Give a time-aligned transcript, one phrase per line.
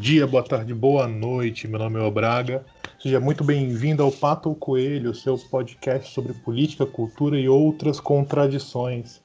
[0.00, 1.68] dia, boa tarde, boa noite.
[1.68, 2.64] Meu nome é O Braga.
[2.98, 9.20] Seja muito bem-vindo ao Pato ou Coelho, seu podcast sobre política, cultura e outras contradições.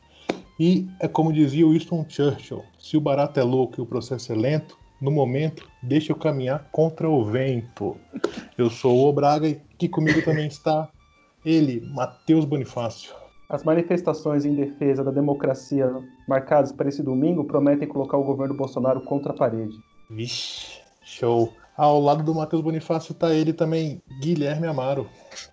[0.60, 4.36] E é como dizia Winston Churchill: se o barato é louco e o processo é
[4.36, 7.96] lento, no momento, deixa eu caminhar contra o vento.
[8.58, 10.90] Eu sou o Braga e aqui comigo também está
[11.46, 13.14] ele, Matheus Bonifácio.
[13.48, 15.90] As manifestações em defesa da democracia
[16.28, 19.95] marcadas para esse domingo prometem colocar o governo Bolsonaro contra a parede.
[20.10, 21.54] Vixe, show.
[21.78, 25.10] Ao lado do Matheus Bonifácio está ele também, Guilherme Amaro.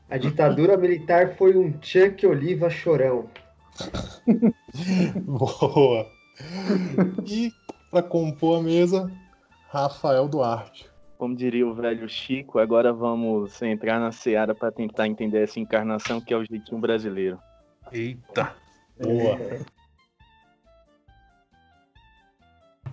[0.09, 3.29] A ditadura militar foi um Chuck Oliva chorão.
[5.25, 6.07] Boa.
[7.27, 7.53] E
[7.91, 9.11] para compor a mesa,
[9.69, 10.89] Rafael Duarte.
[11.19, 16.21] Como diria o velho Chico, agora vamos entrar na seara para tentar entender essa encarnação
[16.21, 17.39] que é o jeitinho brasileiro.
[17.93, 18.55] Eita!
[19.01, 19.39] Boa!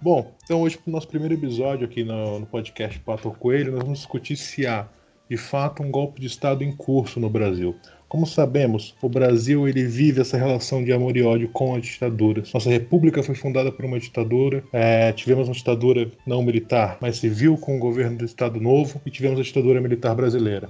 [0.02, 3.82] Bom, então hoje para o nosso primeiro episódio aqui no, no podcast Pato Coelho, nós
[3.82, 4.88] vamos discutir se há,
[5.30, 7.76] de fato, um golpe de Estado em curso no Brasil.
[8.08, 12.44] Como sabemos, o Brasil ele vive essa relação de amor e ódio com a ditadura.
[12.54, 17.58] Nossa república foi fundada por uma ditadura, é, tivemos uma ditadura não militar, mas civil
[17.58, 20.70] com o governo do Estado Novo e tivemos a ditadura militar brasileira.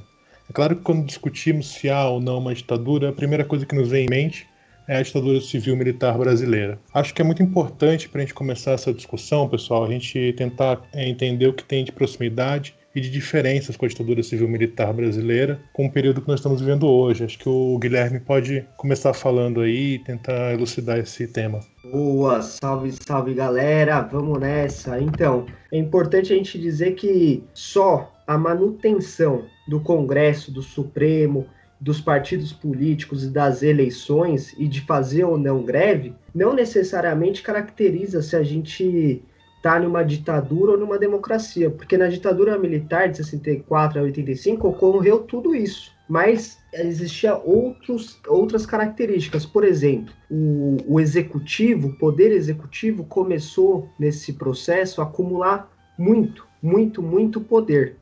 [0.50, 3.76] É claro que quando discutimos se há ou não uma ditadura, a primeira coisa que
[3.76, 4.48] nos vem em mente
[4.90, 6.80] é a ditadura civil militar brasileira.
[6.92, 10.82] Acho que é muito importante para a gente começar essa discussão, pessoal, a gente tentar
[10.92, 15.62] é, entender o que tem de proximidade e de diferenças com a ditadura civil-militar brasileira
[15.72, 17.24] com o período que nós estamos vivendo hoje.
[17.24, 21.60] Acho que o Guilherme pode começar falando aí e tentar elucidar esse tema.
[21.92, 25.00] Boa, salve, salve galera, vamos nessa.
[25.00, 31.46] Então, é importante a gente dizer que só a manutenção do Congresso, do Supremo,
[31.80, 38.22] dos partidos políticos e das eleições e de fazer ou não greve, não necessariamente caracteriza
[38.22, 39.24] se a gente
[39.60, 45.20] está numa ditadura ou numa democracia, porque na ditadura militar de 64 a 85 ocorreu
[45.20, 49.46] tudo isso, mas existia outros, outras características.
[49.46, 57.04] Por exemplo, o, o executivo, o poder executivo começou nesse processo a acumular muito, muito,
[57.04, 57.98] muito poder.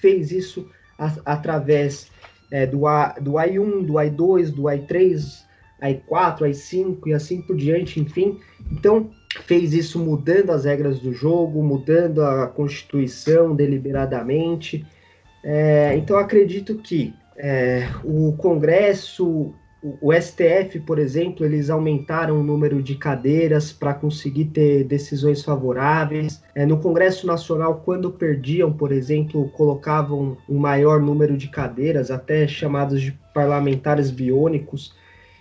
[0.00, 0.68] Fez isso
[0.98, 2.09] a, através
[2.50, 5.44] é, do, a, do AI1, do AI2, do AI3,
[5.80, 8.38] AI4, AI5 e assim por diante, enfim.
[8.70, 9.10] Então,
[9.46, 14.84] fez isso mudando as regras do jogo, mudando a Constituição deliberadamente.
[15.42, 22.82] É, então, acredito que é, o Congresso, o, STF, por exemplo, eles aumentaram o número
[22.82, 26.42] de cadeiras para conseguir ter decisões favoráveis.
[26.54, 32.46] É, no Congresso Nacional, quando perdiam, por exemplo, colocavam um maior número de cadeiras, até
[32.46, 34.94] chamados de parlamentares biônicos.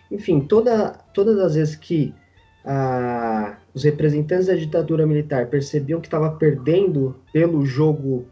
[0.09, 2.15] Enfim, toda, todas as vezes que
[2.63, 8.25] a, os representantes da ditadura militar percebiam que estava perdendo pelo jogo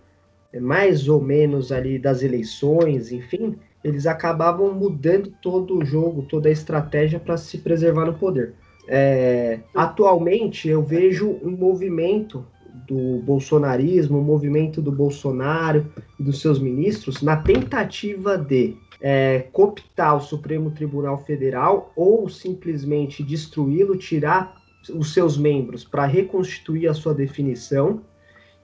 [0.54, 3.58] é, mais ou menos ali das eleições, enfim,
[3.88, 8.54] eles acabavam mudando todo o jogo, toda a estratégia para se preservar no poder.
[8.88, 12.46] É, atualmente eu vejo um movimento
[12.88, 20.16] do bolsonarismo, um movimento do Bolsonaro e dos seus ministros na tentativa de é, cooptar
[20.16, 24.56] o Supremo Tribunal Federal ou simplesmente destruí-lo, tirar
[24.94, 28.02] os seus membros para reconstituir a sua definição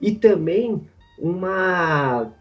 [0.00, 0.80] e também
[1.18, 2.32] uma,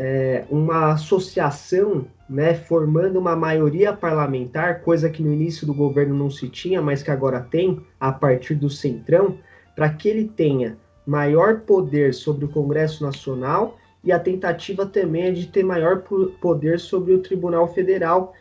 [0.00, 6.30] é, uma associação né, formando uma maioria parlamentar, coisa que no início do governo não
[6.30, 9.38] se tinha, mas que agora tem, a partir do Centrão,
[9.74, 15.32] para que ele tenha maior poder sobre o Congresso Nacional e a tentativa também é
[15.32, 16.04] de ter maior
[16.40, 18.34] poder sobre o Tribunal Federal,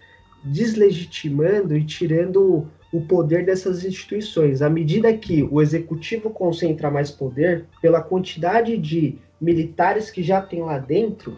[0.44, 4.62] deslegitimando e tirando o poder dessas instituições.
[4.62, 10.62] À medida que o executivo concentra mais poder, pela quantidade de militares que já tem
[10.62, 11.38] lá dentro,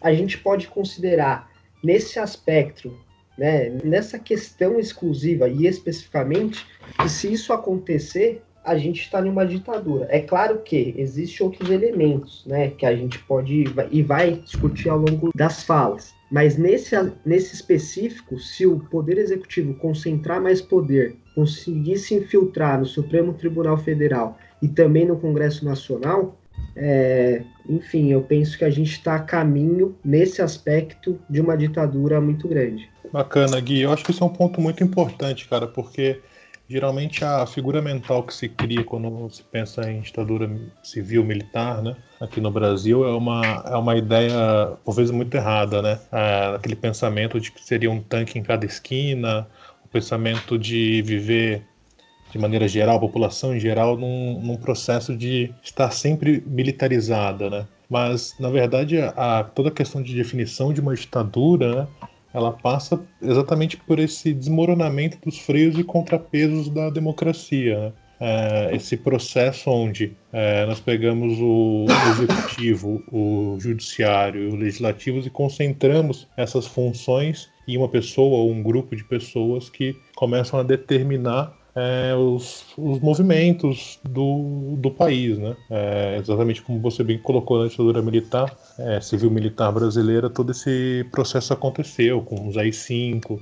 [0.00, 1.50] a gente pode considerar
[1.82, 2.96] nesse aspecto,
[3.36, 6.66] né, nessa questão exclusiva e especificamente,
[7.00, 10.06] que se isso acontecer, a gente está numa ditadura.
[10.10, 14.98] É claro que existem outros elementos, né, que a gente pode e vai discutir ao
[14.98, 16.14] longo das falas.
[16.30, 16.94] Mas nesse,
[17.24, 23.78] nesse específico, se o Poder Executivo concentrar mais poder, conseguir se infiltrar no Supremo Tribunal
[23.78, 26.39] Federal e também no Congresso Nacional,
[26.76, 32.20] é, enfim, eu penso que a gente está a caminho, nesse aspecto, de uma ditadura
[32.20, 32.88] muito grande.
[33.12, 33.80] Bacana, Gui.
[33.80, 36.20] Eu acho que isso é um ponto muito importante, cara, porque
[36.70, 40.48] Geralmente a figura mental que se cria quando se pensa em ditadura
[40.84, 45.82] civil militar, né, aqui no Brasil é uma, é uma ideia por vezes muito errada,
[45.82, 45.98] né?
[46.12, 49.48] É, aquele pensamento de que seria um tanque em cada esquina,
[49.84, 51.64] o pensamento de viver
[52.30, 57.66] de maneira geral, a população em geral, num, num processo de estar sempre militarizada, né?
[57.88, 61.88] Mas, na verdade, a, toda a questão de definição de uma ditadura, né,
[62.32, 67.78] ela passa exatamente por esse desmoronamento dos freios e contrapesos da democracia.
[67.80, 67.92] Né?
[68.22, 76.28] É, esse processo onde é, nós pegamos o executivo, o judiciário o legislativo e concentramos
[76.36, 82.14] essas funções em uma pessoa ou um grupo de pessoas que começam a determinar é,
[82.14, 85.56] os, os, movimentos do, do país, né?
[85.70, 91.52] É, exatamente como você bem colocou na ditadura militar, é, civil-militar brasileira, todo esse processo
[91.52, 93.40] aconteceu com os AI-5,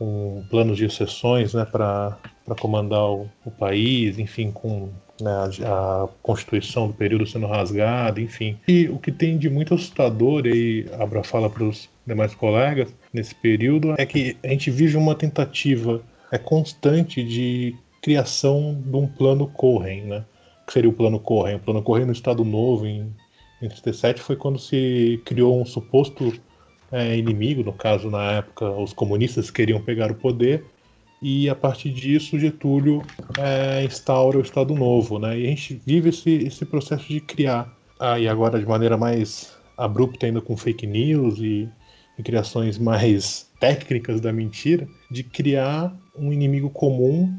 [0.00, 2.18] com planos de exceções né, para
[2.58, 4.88] comandar o, o, país, enfim, com
[5.20, 8.58] né, a, a, Constituição do período sendo rasgada, enfim.
[8.66, 13.34] E o que tem de muito assustador, e Abra fala para os demais colegas, nesse
[13.34, 16.00] período, é que a gente vive uma tentativa
[16.30, 20.24] é constante de criação de um plano Cohen, né?
[20.66, 21.56] Que seria o plano Cohen.
[21.56, 23.12] O plano Cohen no Estado Novo, em,
[23.60, 26.32] em 37, foi quando se criou um suposto
[26.92, 30.64] é, inimigo, no caso, na época, os comunistas queriam pegar o poder,
[31.22, 33.02] e a partir disso Getúlio
[33.38, 35.38] é, instaura o Estado Novo, né?
[35.38, 39.56] E a gente vive esse, esse processo de criar, ah, e agora de maneira mais
[39.76, 41.68] abrupta ainda com fake news e,
[42.18, 47.32] e criações mais técnicas da mentira, de criar um inimigo comum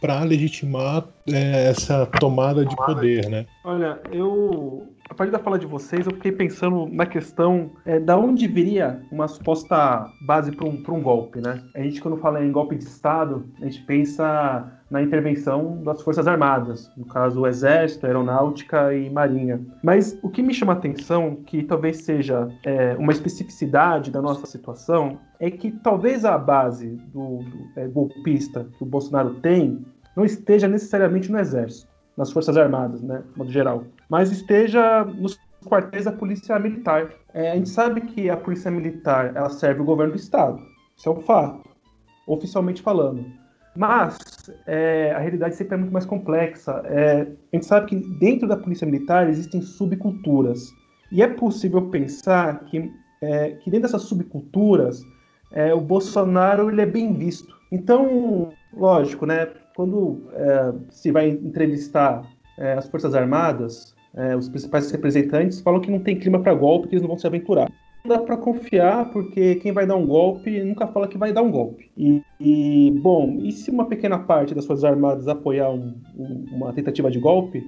[0.00, 3.46] para legitimar é, essa tomada de poder, né?
[3.64, 8.16] Olha, eu a partir da fala de vocês, eu fiquei pensando na questão é, da
[8.16, 11.62] onde viria uma suposta base para um, um golpe, né?
[11.74, 16.26] A gente, quando fala em golpe de Estado, a gente pensa na intervenção das Forças
[16.26, 19.60] Armadas, no caso o Exército, Aeronáutica e Marinha.
[19.82, 24.46] Mas o que me chama a atenção, que talvez seja é, uma especificidade da nossa
[24.46, 29.84] situação, é que talvez a base do, do é, golpista que o Bolsonaro tem
[30.16, 35.38] não esteja necessariamente no Exército, nas Forças Armadas, né, de modo geral, mas esteja nos
[35.64, 37.10] quartéis da Polícia Militar.
[37.32, 40.60] É, a gente sabe que a Polícia Militar ela serve o governo do Estado,
[40.96, 41.68] isso é um fato,
[42.26, 43.24] oficialmente falando.
[43.76, 44.18] Mas
[44.66, 46.80] é, a realidade sempre é muito mais complexa.
[46.84, 50.72] É, a gente sabe que dentro da Polícia Militar existem subculturas.
[51.10, 55.04] E é possível pensar que, é, que dentro dessas subculturas
[55.50, 57.52] é, o Bolsonaro ele é bem visto.
[57.72, 59.48] Então, lógico, né?
[59.74, 62.22] quando é, se vai entrevistar
[62.58, 66.88] é, as Forças Armadas, é, os principais representantes falam que não tem clima para golpe,
[66.88, 67.70] que eles não vão se aventurar.
[68.04, 71.42] Não dá para confiar, porque quem vai dar um golpe nunca fala que vai dar
[71.42, 71.90] um golpe.
[71.96, 76.72] E, e bom, e se uma pequena parte das Forças Armadas apoiar um, um, uma
[76.72, 77.66] tentativa de golpe,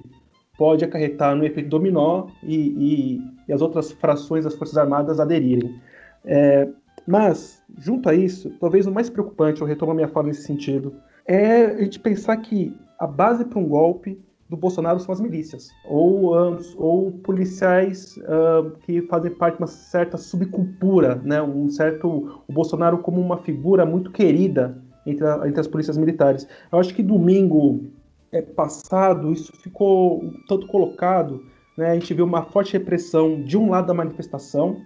[0.57, 5.75] pode acarretar no efeito dominó e, e, e as outras frações das Forças Armadas aderirem.
[6.23, 6.67] É,
[7.07, 10.93] mas, junto a isso, talvez o mais preocupante, eu retomo a minha fala nesse sentido,
[11.25, 14.19] é a gente pensar que a base para um golpe
[14.49, 16.33] do Bolsonaro são as milícias, ou,
[16.77, 21.41] ou policiais uh, que fazem parte de uma certa subcultura, né?
[21.41, 26.47] um certo, o Bolsonaro como uma figura muito querida entre, a, entre as polícias militares.
[26.71, 27.85] Eu acho que domingo
[28.31, 31.43] é, passado isso ficou tanto colocado,
[31.77, 31.91] né?
[31.91, 34.81] a gente viu uma forte repressão de um lado da manifestação,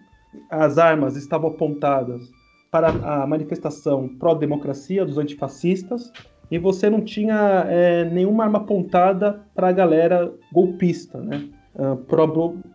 [0.50, 2.32] as armas estavam apontadas
[2.72, 6.12] para a manifestação pró-democracia dos antifascistas,
[6.52, 11.48] e você não tinha é, nenhuma arma apontada para a galera golpista, né?
[11.74, 11.96] Uh,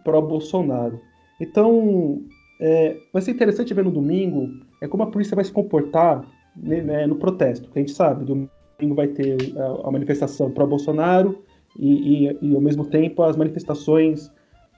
[0.03, 0.99] pró-Bolsonaro.
[1.39, 2.23] Então,
[2.59, 4.49] é, vai ser interessante ver no domingo
[4.81, 6.25] é como a polícia vai se comportar
[6.57, 7.71] né, né no protesto.
[7.71, 11.43] Que a gente sabe, domingo vai ter a, a manifestação pró-Bolsonaro
[11.79, 14.33] e, e, e, ao mesmo tempo, as manifestações,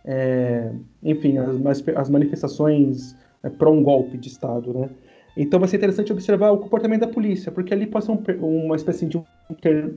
[0.05, 0.73] é,
[1.05, 4.91] enfim, as, as manifestações é, para um golpe de Estado, né?
[5.39, 8.75] Então vai ser interessante observar o comportamento da polícia, porque ali pode ser um, uma
[8.75, 9.25] espécie de um,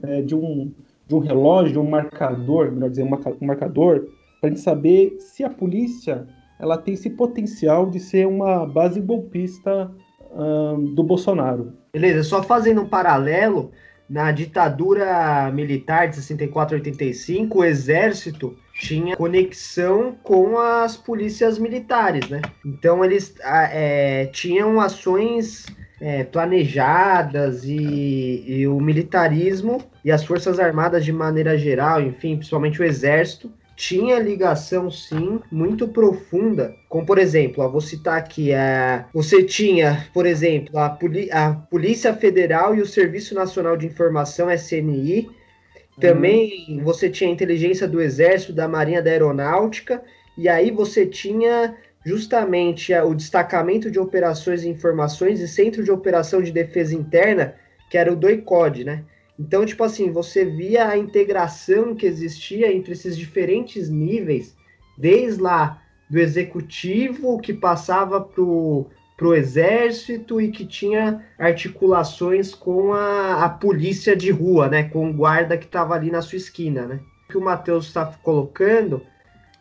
[0.03, 0.71] é, de, um,
[1.07, 4.07] de um relógio, de um marcador, melhor dizer, um marcador,
[4.39, 6.27] para a gente saber se a polícia
[6.59, 9.91] ela tem esse potencial de ser uma base golpista
[10.95, 11.73] do Bolsonaro.
[11.91, 13.71] Beleza, só fazendo um paralelo,
[14.09, 22.27] na ditadura militar de 64 a 85, o exército tinha conexão com as polícias militares,
[22.29, 22.41] né?
[22.65, 25.67] Então eles é, tinham ações
[26.01, 32.81] é, planejadas e, e, o militarismo e as forças armadas de maneira geral, enfim, principalmente
[32.81, 39.41] o exército, tinha ligação sim muito profunda com por exemplo vou citar aqui a você
[39.43, 40.97] tinha por exemplo a,
[41.31, 45.29] a polícia federal e o serviço nacional de informação SNI
[46.01, 46.83] também uhum.
[46.83, 50.03] você tinha a inteligência do exército da marinha da aeronáutica
[50.37, 56.41] e aí você tinha justamente o destacamento de operações e informações e centro de operação
[56.41, 57.55] de defesa interna
[57.89, 59.03] que era o DOICOD, né
[59.37, 64.55] Então, tipo assim, você via a integração que existia entre esses diferentes níveis,
[64.97, 68.87] desde lá do executivo que passava pro
[69.21, 74.85] para o exército e que tinha articulações com a, a polícia de rua, né?
[74.85, 76.99] Com o guarda que estava ali na sua esquina, né?
[77.25, 79.03] O que o Matheus está colocando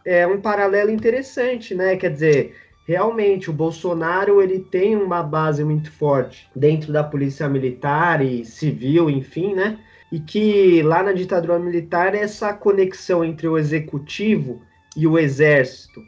[0.02, 1.95] é um paralelo interessante, né?
[1.97, 2.57] Quer dizer,
[2.88, 9.11] realmente o Bolsonaro ele tem uma base muito forte dentro da polícia militar e civil,
[9.11, 9.79] enfim, né?
[10.11, 14.62] E que lá na ditadura militar essa conexão entre o executivo
[14.97, 16.00] e o exército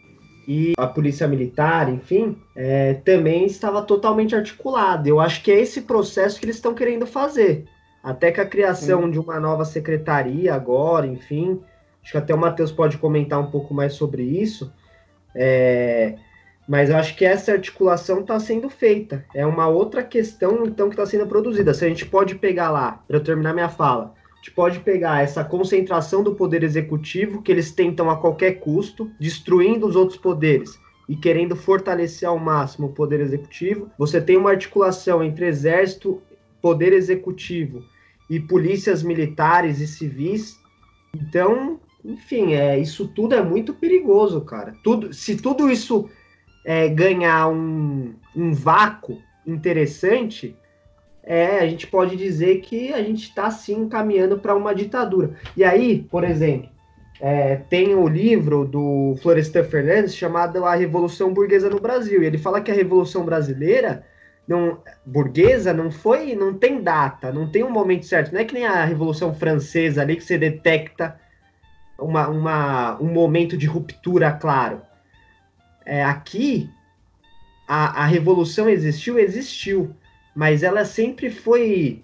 [0.46, 5.08] e a polícia militar, enfim, é, também estava totalmente articulado.
[5.08, 7.66] Eu acho que é esse processo que eles estão querendo fazer.
[8.02, 9.11] Até que a criação Sim.
[9.11, 11.61] de uma nova secretaria agora, enfim,
[12.02, 14.72] acho que até o Matheus pode comentar um pouco mais sobre isso.
[15.34, 16.16] É,
[16.68, 19.25] mas eu acho que essa articulação está sendo feita.
[19.34, 21.75] É uma outra questão, então, que está sendo produzida.
[21.75, 25.44] Se a gente pode pegar lá, para eu terminar minha fala, gente pode pegar essa
[25.44, 31.14] concentração do poder executivo, que eles tentam a qualquer custo, destruindo os outros poderes e
[31.14, 33.88] querendo fortalecer ao máximo o poder executivo.
[33.96, 36.20] Você tem uma articulação entre exército,
[36.61, 37.84] poder executivo
[38.28, 40.58] e polícias militares e civis.
[41.14, 44.75] Então, enfim, é, isso tudo é muito perigoso, cara.
[44.82, 46.11] Tudo, se tudo isso
[46.64, 50.56] é, ganhar um, um vácuo interessante,
[51.24, 55.34] é, a gente pode dizer que a gente está sim caminhando para uma ditadura.
[55.56, 56.68] E aí, por exemplo,
[57.20, 62.22] é, tem o livro do Florestan Fernandes chamado A Revolução Burguesa no Brasil.
[62.22, 64.04] E ele fala que a Revolução Brasileira
[64.48, 68.32] não, burguesa não foi, não tem data, não tem um momento certo.
[68.32, 71.16] Não é que nem a Revolução Francesa ali que você detecta
[71.96, 74.82] uma, uma, um momento de ruptura claro.
[75.86, 76.68] É, aqui,
[77.66, 79.94] a, a revolução existiu, existiu
[80.34, 82.02] mas ela sempre foi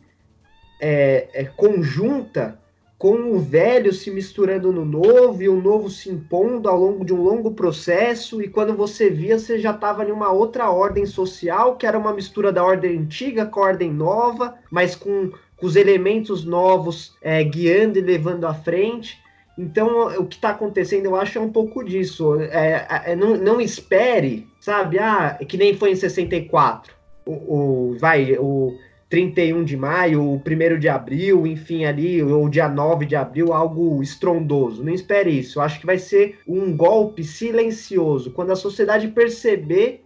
[0.81, 2.59] é, é, conjunta
[2.99, 7.15] com o velho se misturando no novo e o novo se impondo ao longo de
[7.15, 11.77] um longo processo, e quando você via, você já estava em uma outra ordem social,
[11.77, 15.77] que era uma mistura da ordem antiga com a ordem nova, mas com, com os
[15.77, 19.17] elementos novos é, guiando e levando à frente.
[19.57, 22.41] Então, o que está acontecendo, eu acho, é um pouco disso.
[22.41, 24.99] É, é, não, não espere, sabe?
[24.99, 26.98] Ah, que nem foi em 64
[27.29, 28.79] o, o, vai, o
[29.11, 34.03] 31 de maio, o 1 de abril, enfim, ali, ou dia 9 de abril, algo
[34.03, 34.83] estrondoso.
[34.83, 35.59] Não espere isso.
[35.59, 38.31] Eu acho que vai ser um golpe silencioso.
[38.31, 40.03] Quando a sociedade perceber,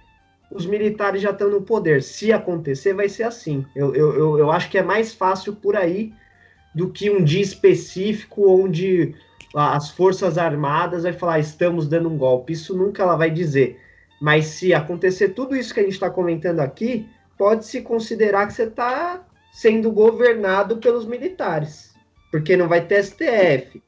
[0.50, 2.02] os militares já estão no poder.
[2.02, 3.64] Se acontecer, vai ser assim.
[3.74, 6.12] Eu, eu, eu, eu acho que é mais fácil por aí
[6.74, 9.14] do que um dia específico onde
[9.54, 12.52] as Forças Armadas vai falar estamos dando um golpe.
[12.52, 13.78] Isso nunca ela vai dizer.
[14.22, 18.62] Mas se acontecer tudo isso que a gente está comentando aqui, pode-se considerar que você
[18.62, 21.92] está sendo governado pelos militares.
[22.30, 23.82] Porque não vai ter STF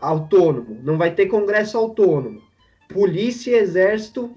[0.00, 2.40] autônomo, não vai ter Congresso autônomo.
[2.88, 4.32] Polícia e Exército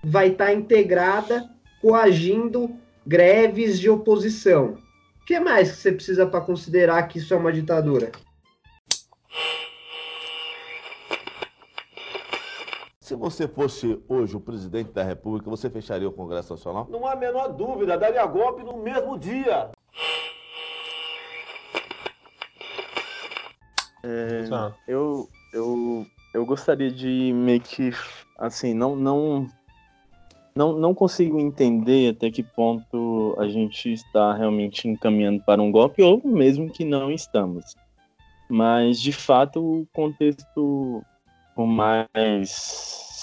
[0.00, 1.50] vai estar tá integrada
[1.82, 4.78] coagindo greves de oposição.
[5.20, 8.12] O que mais que você precisa para considerar que isso é uma ditadura?
[13.04, 16.88] Se você fosse hoje o presidente da República, você fecharia o Congresso Nacional?
[16.90, 19.68] Não há a menor dúvida, daria golpe no mesmo dia.
[24.02, 24.48] É,
[24.88, 27.90] eu, eu, eu gostaria de meio que,
[28.38, 29.48] assim, não, não,
[30.56, 36.02] não, não consigo entender até que ponto a gente está realmente encaminhando para um golpe,
[36.02, 37.76] ou mesmo que não estamos.
[38.48, 41.04] Mas, de fato, o contexto
[41.54, 42.08] por mais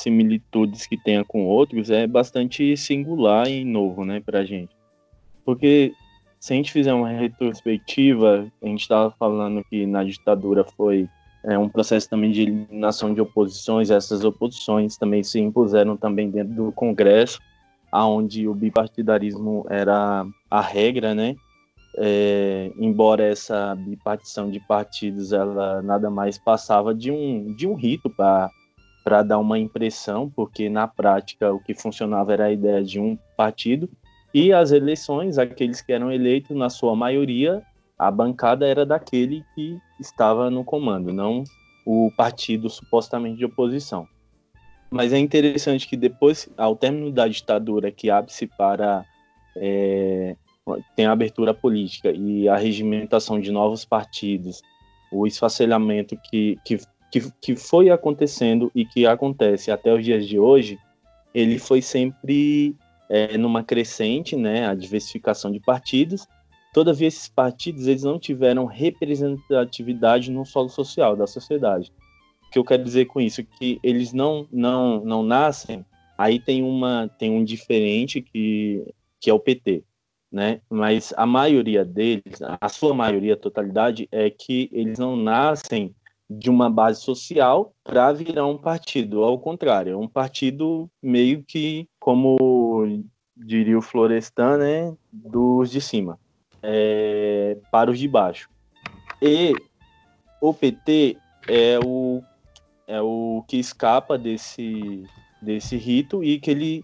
[0.02, 4.72] similitudes que tenha com outros, é bastante singular e novo, né, pra gente.
[5.46, 5.94] Porque
[6.40, 11.08] se a gente fizer uma retrospectiva, a gente estava falando que na ditadura foi
[11.44, 16.54] é, um processo também de eliminação de oposições, essas oposições também se impuseram também dentro
[16.54, 17.40] do Congresso,
[17.92, 21.36] aonde o bipartidarismo era a regra, né?
[21.98, 28.10] É, embora essa bipartição de partidos ela nada mais passava de um, de um rito
[28.10, 33.18] para dar uma impressão, porque na prática o que funcionava era a ideia de um
[33.36, 33.90] partido,
[34.34, 37.62] e as eleições, aqueles que eram eleitos, na sua maioria,
[38.00, 41.44] a bancada era daquele que estava no comando, não
[41.86, 44.08] o partido supostamente de oposição.
[44.90, 49.06] Mas é interessante que depois, ao término da ditadura, que abre-se para
[49.56, 50.36] é,
[50.96, 54.62] tem a abertura política e a regimentação de novos partidos,
[55.12, 56.78] o esfacelhamento que, que,
[57.12, 60.78] que, que foi acontecendo e que acontece até os dias de hoje,
[61.34, 62.76] ele foi sempre
[63.10, 66.28] é, numa crescente, né, a diversificação de partidos,
[66.74, 71.92] Todavia, esses partidos eles não tiveram representatividade no solo social da sociedade.
[72.48, 73.44] O que eu quero dizer com isso?
[73.44, 75.86] Que eles não, não, não nascem.
[76.18, 78.86] Aí tem, uma, tem um diferente que,
[79.20, 79.84] que é o PT.
[80.32, 80.62] Né?
[80.70, 85.94] Mas a maioria deles, a sua maioria, a totalidade, é que eles não nascem
[86.30, 89.24] de uma base social para virar um partido.
[89.24, 92.38] Ao contrário, é um partido meio que, como
[93.36, 96.18] diria o Florestan, né, dos de cima
[96.62, 98.50] é, para os de baixo.
[99.22, 99.54] E
[100.42, 102.22] o PT é o,
[102.88, 105.04] é o que escapa desse,
[105.42, 106.84] desse rito e que ele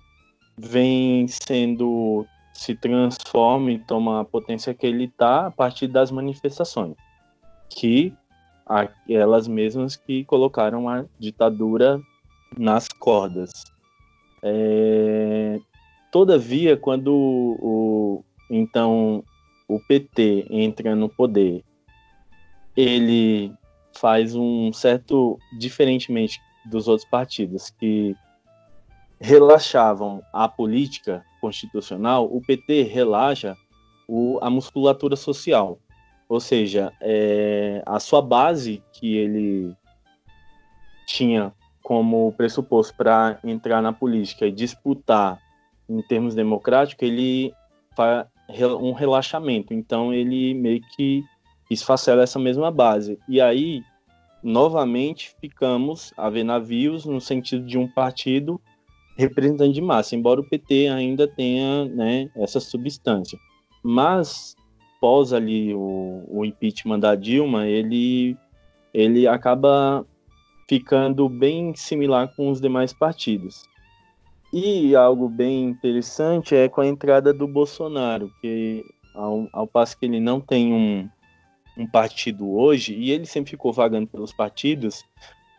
[0.58, 2.26] vem sendo
[2.58, 6.96] se transforma e toma a potência que ele está a partir das manifestações,
[7.70, 8.12] que
[8.66, 12.02] aquelas mesmas que colocaram a ditadura
[12.58, 13.52] nas cordas.
[14.42, 15.60] É,
[16.12, 19.24] todavia, quando o, então
[19.68, 21.64] o PT entra no poder,
[22.76, 23.54] ele
[23.94, 28.16] faz um certo, diferentemente dos outros partidos que
[29.20, 33.58] relaxavam a política constitucional, o PT relaxa
[34.08, 35.80] o, a musculatura social.
[36.30, 39.76] Ou seja, é, a sua base que ele
[41.06, 45.40] tinha como pressuposto para entrar na política e disputar
[45.88, 47.54] em termos democráticos, ele
[48.80, 49.74] um relaxamento.
[49.74, 51.24] Então ele meio que
[51.72, 53.18] esfacela essa mesma base.
[53.28, 53.82] E aí,
[54.44, 58.62] novamente, ficamos a ver navios no sentido de um partido
[59.18, 63.38] representante de massa, embora o PT ainda tenha né, essa substância.
[63.84, 64.56] Mas,
[65.02, 68.38] pós ali o, o impeachment da Dilma, ele,
[68.94, 70.06] ele acaba
[70.70, 73.64] ficando bem similar com os demais partidos.
[74.54, 78.84] E algo bem interessante é com a entrada do Bolsonaro, que
[79.14, 81.10] ao, ao passo que ele não tem um,
[81.78, 85.04] um partido hoje, e ele sempre ficou vagando pelos partidos,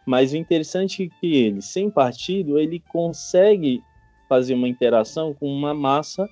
[0.09, 3.83] mas o interessante é que ele, sem partido, ele consegue
[4.27, 6.27] fazer uma interação com uma massa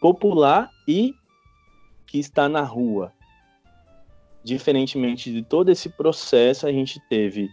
[0.00, 1.14] popular e
[2.06, 3.12] que está na rua.
[4.42, 7.50] Diferentemente de todo esse processo, a gente teve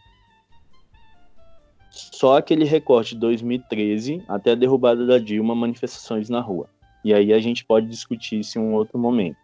[1.91, 6.69] só aquele recorte de 2013 até a derrubada da Dilma, manifestações na rua.
[7.03, 9.35] E aí a gente pode discutir isso em um outro momento.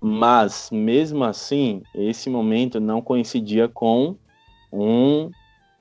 [0.00, 4.16] Mas, mesmo assim, esse momento não coincidia com
[4.72, 5.30] um,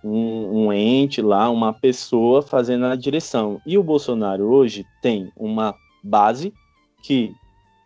[0.04, 3.62] um, um, ente lá, uma pessoa fazendo a direção.
[3.66, 6.54] E o Bolsonaro hoje tem uma base
[7.04, 7.36] que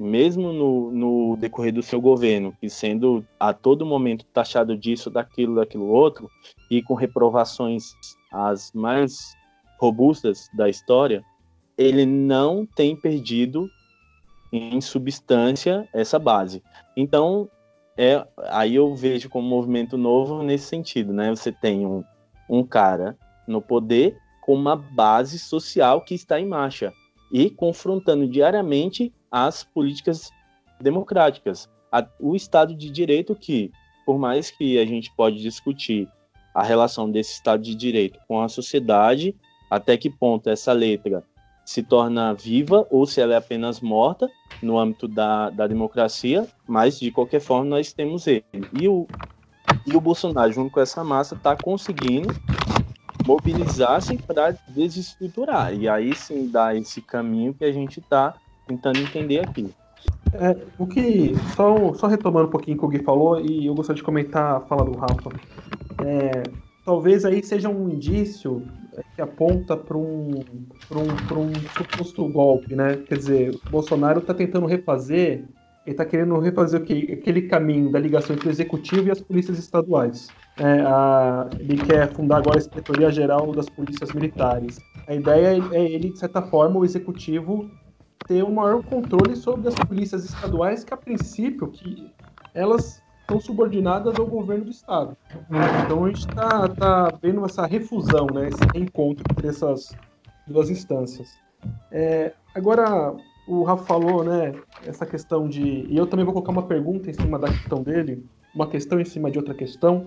[0.02, 5.56] mesmo no, no decorrer do seu governo, e sendo a todo momento taxado disso, daquilo,
[5.56, 6.30] daquilo outro,
[6.72, 7.94] e com reprovações
[8.32, 9.36] as mais
[9.80, 11.24] robustas da história,
[11.78, 13.70] ele não tem perdido
[14.52, 16.64] em substância essa base.
[16.98, 17.48] Então,
[18.02, 21.30] é, aí eu vejo como um movimento novo nesse sentido, né?
[21.30, 22.04] Você tem um,
[22.50, 23.16] um cara
[23.48, 26.92] no poder com uma base social que está em marcha
[27.32, 30.32] e confrontando diariamente as políticas
[30.82, 31.70] democráticas.
[31.92, 33.72] A, o Estado de Direito que,
[34.04, 36.10] por mais que a gente pode discutir
[36.56, 39.36] a relação desse Estado de Direito com a sociedade,
[39.70, 41.24] até que ponto essa letra
[41.66, 44.30] se torna viva ou se ela é apenas morta
[44.62, 48.44] no âmbito da, da democracia, mas de qualquer forma nós temos ele.
[48.80, 49.08] E o,
[49.86, 52.30] e o Bolsonaro, junto com essa massa, está conseguindo
[53.26, 55.74] mobilizar-se para desestruturar.
[55.74, 58.36] E aí sim dá esse caminho que a gente está
[58.68, 59.74] tentando entender aqui.
[60.34, 61.34] É, o que.
[61.56, 64.56] Só, só retomando um pouquinho o que o Gui falou, e eu gostaria de comentar
[64.56, 65.30] a fala do Rafa.
[66.06, 66.44] É,
[66.86, 68.66] talvez aí seja um indício
[69.16, 70.46] que aponta para um,
[70.92, 72.98] um, um suposto golpe, né?
[73.08, 75.46] Quer dizer, o Bolsonaro está tentando refazer,
[75.86, 77.12] ele está querendo refazer o que?
[77.14, 80.28] Aquele caminho da ligação entre o executivo e as polícias estaduais.
[80.58, 84.78] É, a, ele quer fundar agora a Inspetoria Geral das Polícias Militares.
[85.08, 87.70] A ideia é ele, de certa forma, o executivo
[88.28, 92.14] ter um maior controle sobre as polícias estaduais que, a princípio, que
[92.54, 93.01] elas
[93.32, 95.16] estão subordinadas ao governo do estado.
[95.86, 99.96] Então a gente está tá vendo essa refusão, né, esse reencontro entre essas
[100.46, 101.30] duas instâncias.
[101.92, 103.16] É, agora,
[103.48, 104.54] o Rafa falou, né,
[104.86, 105.86] essa questão de...
[105.88, 109.06] E eu também vou colocar uma pergunta em cima da questão dele, uma questão em
[109.06, 110.06] cima de outra questão,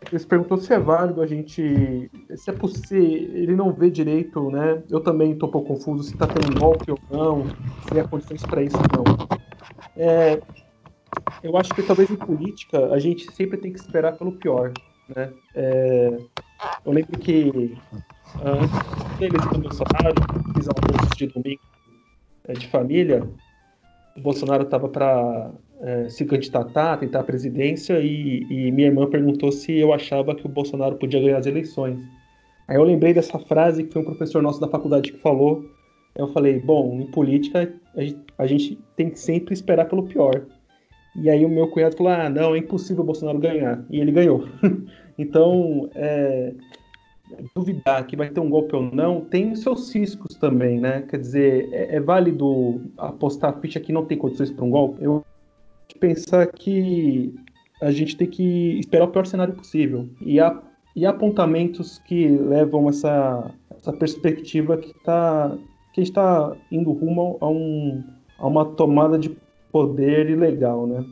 [0.00, 2.08] ele se perguntou se é válido a gente.
[2.36, 3.02] Se é possível.
[3.02, 4.80] Ele não vê direito, né?
[4.88, 7.44] Eu também estou um pouco confuso se está tendo golpe ou não,
[7.88, 9.28] se há condições para isso ou não.
[9.96, 10.40] É,
[11.42, 14.72] eu acho que talvez em política a gente sempre tem que esperar pelo pior.
[15.14, 15.32] Né?
[15.54, 16.18] É,
[16.84, 17.76] eu lembro que
[18.42, 20.14] antes eleição do Bolsonaro,
[20.54, 21.60] fiz almoços de domingo
[22.46, 23.28] é, de família,
[24.16, 29.52] o Bolsonaro estava para é, se candidatar, tentar a presidência, e, e, minha irmã perguntou
[29.52, 31.98] se eu achava que o Bolsonaro podia ganhar as eleições.
[32.66, 35.64] Aí eu lembrei dessa frase que foi um professor nosso da faculdade que falou.
[36.14, 37.72] Eu falei, bom, em política
[38.36, 40.44] a gente tem que sempre esperar pelo pior.
[41.20, 43.84] E aí o meu cunhado falou, ah, não, é impossível o Bolsonaro ganhar.
[43.90, 44.48] E ele ganhou.
[45.18, 46.52] então, é,
[47.54, 51.02] duvidar que vai ter um golpe ou não, tem os seus riscos também, né?
[51.02, 55.02] Quer dizer, é, é válido apostar a ficha que não tem condições para um golpe?
[55.02, 55.24] Eu
[55.98, 57.34] pensar que
[57.80, 60.08] a gente tem que esperar o pior cenário possível.
[60.20, 60.60] E há,
[60.94, 65.56] e há apontamentos que levam essa, essa perspectiva que, tá,
[65.92, 68.02] que a gente está indo rumo a, um,
[68.38, 69.36] a uma tomada de
[69.72, 71.04] poder ilegal, né?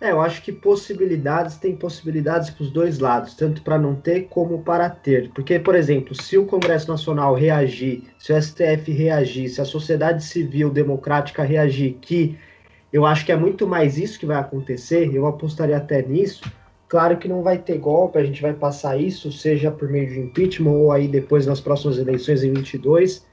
[0.00, 4.28] É, eu acho que possibilidades tem possibilidades para os dois lados, tanto para não ter
[4.28, 5.28] como para ter.
[5.30, 10.22] Porque, por exemplo, se o Congresso Nacional reagir, se o STF reagir, se a sociedade
[10.22, 12.38] civil democrática reagir, que
[12.92, 16.44] eu acho que é muito mais isso que vai acontecer, eu apostaria até nisso.
[16.88, 20.20] Claro que não vai ter golpe, a gente vai passar isso, seja por meio de
[20.20, 23.26] impeachment ou aí depois nas próximas eleições em 22.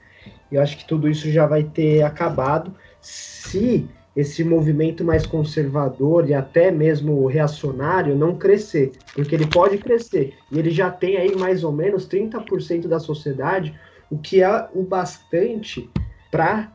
[0.50, 2.74] Eu acho que tudo isso já vai ter acabado.
[3.00, 10.34] Se esse movimento mais conservador e até mesmo reacionário não crescer, porque ele pode crescer,
[10.50, 13.78] e ele já tem aí mais ou menos 30% da sociedade,
[14.10, 15.90] o que é o bastante
[16.30, 16.72] para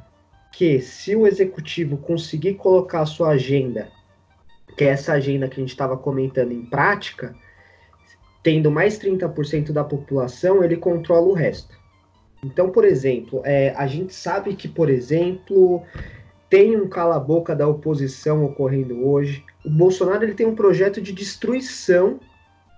[0.52, 3.90] que, se o executivo conseguir colocar a sua agenda,
[4.78, 7.34] que é essa agenda que a gente estava comentando em prática,
[8.44, 11.80] tendo mais 30% da população, ele controla o resto.
[12.44, 15.84] Então, por exemplo, é, a gente sabe que, por exemplo,
[16.52, 19.42] tem um cala-boca da oposição ocorrendo hoje.
[19.66, 22.20] O Bolsonaro ele tem um projeto de destruição,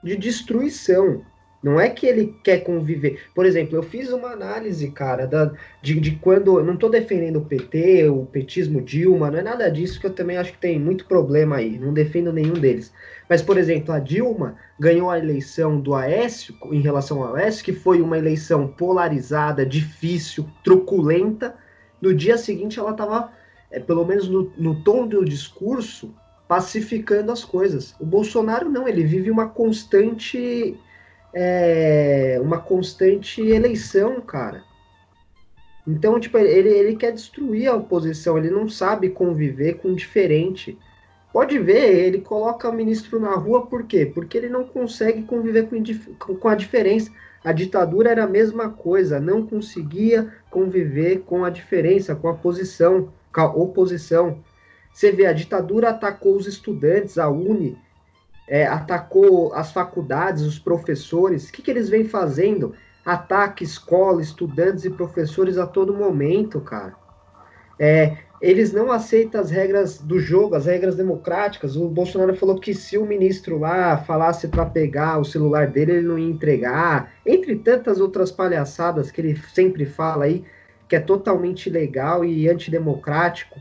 [0.04, 1.26] de destruição.
[1.64, 3.22] Não é que ele quer conviver.
[3.34, 6.62] Por exemplo, eu fiz uma análise, cara, da, de, de quando.
[6.62, 10.38] Não estou defendendo o PT, o petismo Dilma, não é nada disso que eu também
[10.38, 11.80] acho que tem muito problema aí.
[11.80, 12.94] Não defendo nenhum deles.
[13.28, 17.74] Mas, por exemplo, a Dilma ganhou a eleição do Aécio, em relação ao Aécio, que
[17.74, 21.56] foi uma eleição polarizada, difícil, truculenta.
[22.00, 23.32] No dia seguinte, ela estava
[23.74, 26.14] é, pelo menos no, no tom do discurso,
[26.48, 27.96] pacificando as coisas.
[28.00, 30.78] O Bolsonaro não, ele vive uma constante
[31.34, 34.64] é, uma constante eleição, cara.
[35.86, 40.78] Então, tipo, ele, ele quer destruir a oposição, ele não sabe conviver com o diferente.
[41.34, 44.06] Pode ver, ele coloca o ministro na rua por quê?
[44.06, 47.12] Porque ele não consegue conviver com, com a diferença.
[47.44, 53.12] A ditadura era a mesma coisa, não conseguia conviver com a diferença, com a posição
[53.42, 54.40] oposição.
[54.94, 57.78] Você vê, a ditadura atacou os estudantes, a Uni,
[58.48, 61.50] é, atacou as faculdades, os professores.
[61.50, 62.76] O que, que eles vêm fazendo?
[63.06, 66.96] Ataque escola, estudantes e professores a todo momento, cara.
[67.80, 71.76] É, eles não aceitam as regras do jogo, as regras democráticas.
[71.76, 76.08] O Bolsonaro falou que se o ministro lá falasse para pegar o celular dele, ele
[76.08, 77.14] não ia entregar.
[77.26, 80.44] Entre tantas outras palhaçadas que ele sempre fala aí
[80.88, 83.60] que é totalmente ilegal e antidemocrático.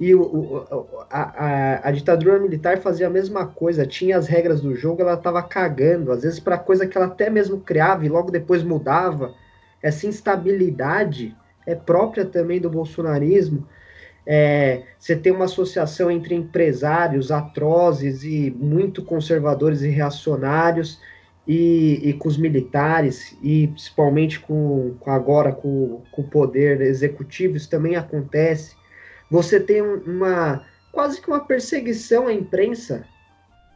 [0.00, 0.66] E o, o,
[1.10, 5.14] a, a, a, ditadura militar fazia a mesma coisa, tinha as regras do jogo, ela
[5.14, 9.34] estava cagando, às vezes para coisa que ela até mesmo criava e logo depois mudava.
[9.80, 13.66] Essa instabilidade é própria também do bolsonarismo.
[14.26, 21.00] É, você tem uma associação entre empresários atrozes e muito conservadores e reacionários
[21.46, 27.56] e, e com os militares, e principalmente com, com agora com, com o poder executivo,
[27.56, 28.76] isso também acontece.
[29.30, 33.04] Você tem uma quase que uma perseguição à imprensa.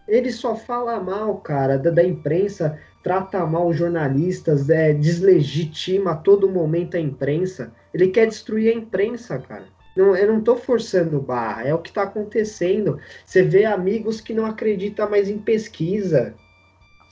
[0.07, 6.17] Ele só fala mal, cara, da, da imprensa, trata mal os jornalistas, é, deslegitima a
[6.17, 7.73] todo momento a imprensa.
[7.93, 9.65] Ele quer destruir a imprensa, cara.
[9.97, 13.01] Não, eu não estou forçando barra, é o que está acontecendo.
[13.25, 16.35] Você vê amigos que não acreditam mais em pesquisa,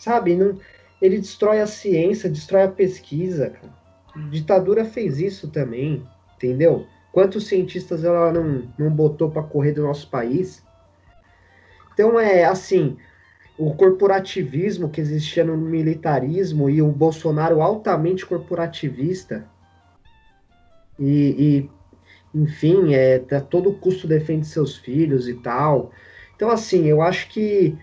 [0.05, 0.37] Sabe?
[0.37, 0.59] Não,
[1.01, 3.49] ele destrói a ciência, destrói a pesquisa.
[3.49, 3.73] Cara.
[4.15, 6.87] A ditadura fez isso também, entendeu?
[7.11, 10.63] Quantos cientistas ela não, não botou para correr do nosso país?
[11.95, 12.99] Então é assim,
[13.57, 19.49] o corporativismo que existia no militarismo e o Bolsonaro altamente corporativista
[20.99, 21.71] e,
[22.35, 25.93] e enfim, é, a todo custo defende seus filhos e tal.
[26.37, 27.75] Então assim, eu acho que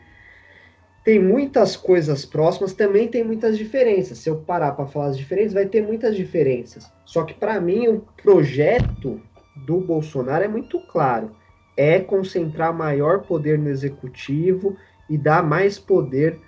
[1.04, 4.20] tem muitas coisas próximas, também tem muitas diferenças.
[4.20, 6.92] Se eu parar para falar as diferenças, vai ter muitas diferenças.
[7.06, 9.20] Só que para mim o projeto
[9.56, 11.32] do Bolsonaro é muito claro.
[11.76, 14.78] É concentrar maior poder no executivo
[15.10, 16.40] e dar mais poder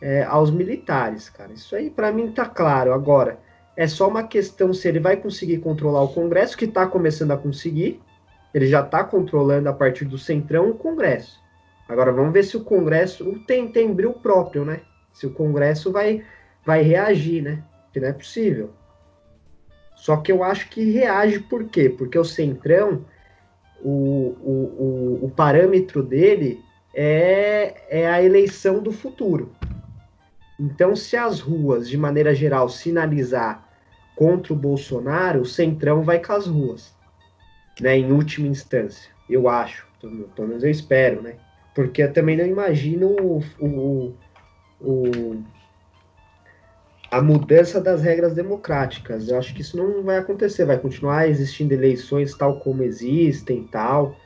[0.00, 1.52] é, aos militares, cara.
[1.52, 2.92] Isso aí para mim tá claro.
[2.92, 3.38] Agora,
[3.76, 7.36] é só uma questão se ele vai conseguir controlar o Congresso, que está começando a
[7.38, 7.98] conseguir,
[8.52, 11.39] Ele já está controlando a partir do Centrão o Congresso.
[11.90, 14.82] Agora vamos ver se o Congresso tem, tem bril próprio, né?
[15.12, 16.24] Se o Congresso vai,
[16.64, 17.64] vai reagir, né?
[17.92, 18.70] Que não é possível.
[19.96, 21.88] Só que eu acho que reage por quê?
[21.90, 23.04] Porque o Centrão,
[23.82, 26.62] o, o, o, o parâmetro dele
[26.94, 29.50] é, é a eleição do futuro.
[30.60, 33.68] Então, se as ruas, de maneira geral, sinalizar
[34.14, 36.94] contra o Bolsonaro, o Centrão vai com as ruas,
[37.80, 37.98] né?
[37.98, 41.34] Em última instância, eu acho, pelo menos eu espero, né?
[41.74, 44.14] Porque eu também não imagino o, o,
[44.80, 45.42] o,
[47.10, 49.28] a mudança das regras democráticas.
[49.28, 54.16] Eu acho que isso não vai acontecer, vai continuar existindo eleições tal como existem tal,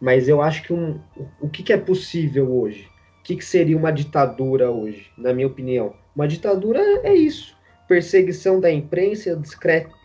[0.00, 0.98] mas eu acho que um,
[1.40, 2.88] o que, que é possível hoje?
[3.20, 5.94] O que, que seria uma ditadura hoje, na minha opinião?
[6.16, 7.54] Uma ditadura é isso:
[7.86, 9.40] perseguição da imprensa,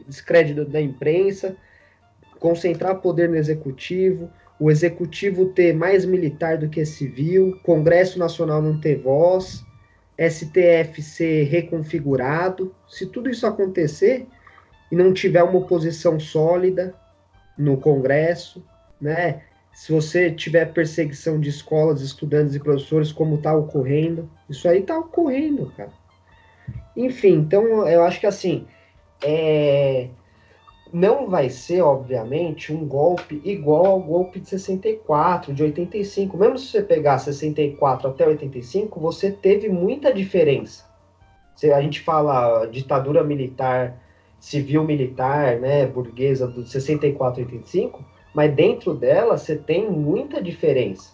[0.05, 1.55] descrédito da imprensa,
[2.39, 4.29] concentrar poder no executivo,
[4.59, 9.63] o executivo ter mais militar do que civil, Congresso Nacional não ter voz,
[10.17, 12.73] STF ser reconfigurado.
[12.87, 14.25] Se tudo isso acontecer
[14.91, 16.93] e não tiver uma oposição sólida
[17.57, 18.63] no Congresso,
[18.99, 19.41] né?
[19.75, 24.97] se você tiver perseguição de escolas, estudantes e professores, como está ocorrendo, isso aí está
[24.97, 25.91] ocorrendo, cara.
[26.95, 28.65] Enfim, então eu acho que assim,
[29.21, 30.07] é...
[30.95, 36.37] não vai ser, obviamente, um golpe igual ao golpe de 64, de 85.
[36.37, 40.85] Mesmo se você pegar 64 até 85, você teve muita diferença.
[41.53, 44.01] Se a gente fala ditadura militar,
[44.39, 48.01] civil militar, né, burguesa do 64 a 85,
[48.33, 51.11] mas dentro dela você tem muita diferença.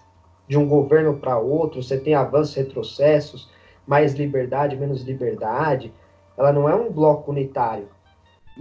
[0.48, 3.50] De um governo para outro, você tem avanços, retrocessos,
[3.88, 5.92] mais liberdade, menos liberdade.
[6.38, 7.90] Ela não é um bloco unitário.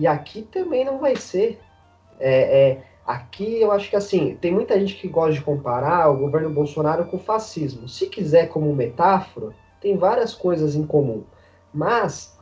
[0.00, 1.60] E aqui também não vai ser.
[2.18, 6.16] É, é, aqui eu acho que assim, tem muita gente que gosta de comparar o
[6.16, 7.86] governo Bolsonaro com o fascismo.
[7.86, 11.22] Se quiser como metáfora, tem várias coisas em comum.
[11.72, 12.34] Mas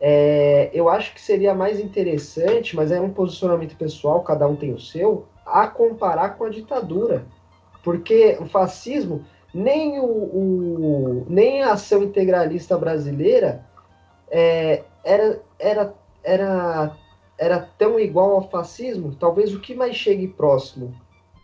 [0.00, 4.72] é, eu acho que seria mais interessante, mas é um posicionamento pessoal, cada um tem
[4.72, 7.26] o seu, a comparar com a ditadura.
[7.82, 13.66] Porque o fascismo, nem, o, o nem a ação integralista brasileira
[14.30, 16.96] é, era, era, era,
[17.40, 19.16] era tão igual ao fascismo.
[19.18, 20.94] Talvez o que mais chegue próximo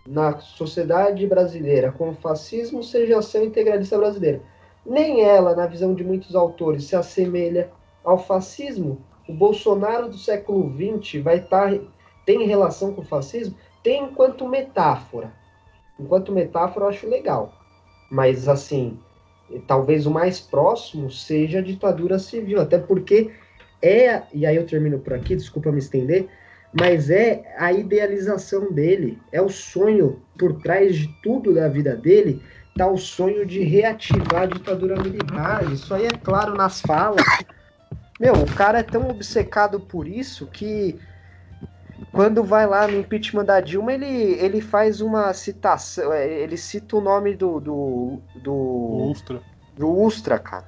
[0.07, 4.43] na sociedade brasileira com o fascismo seja a ação integralista brasileira.
[4.85, 7.71] Nem ela, na visão de muitos autores, se assemelha
[8.05, 9.01] ao fascismo.
[9.27, 11.73] O Bolsonaro do século XX vai estar
[12.27, 13.57] tem relação com o fascismo?
[13.87, 15.33] tem enquanto metáfora.
[15.99, 17.53] Enquanto metáfora eu acho legal.
[18.11, 18.99] Mas assim,
[19.65, 23.31] talvez o mais próximo seja a ditadura civil, até porque
[23.83, 26.29] é, e aí eu termino por aqui, desculpa me estender,
[26.79, 32.43] mas é a idealização dele, é o sonho por trás de tudo da vida dele,
[32.77, 35.73] tá o sonho de reativar a ditadura militar.
[35.73, 37.25] Isso aí é claro nas falas.
[38.21, 40.99] Meu, o cara é tão obcecado por isso que
[42.13, 46.97] quando vai lá no impeachment da Dilma, ele, ele faz uma citação, é, ele cita
[46.97, 47.61] o nome do.
[47.61, 48.21] do.
[48.43, 48.53] do.
[49.11, 49.41] Ustra.
[49.77, 50.67] Do Ustra, cara.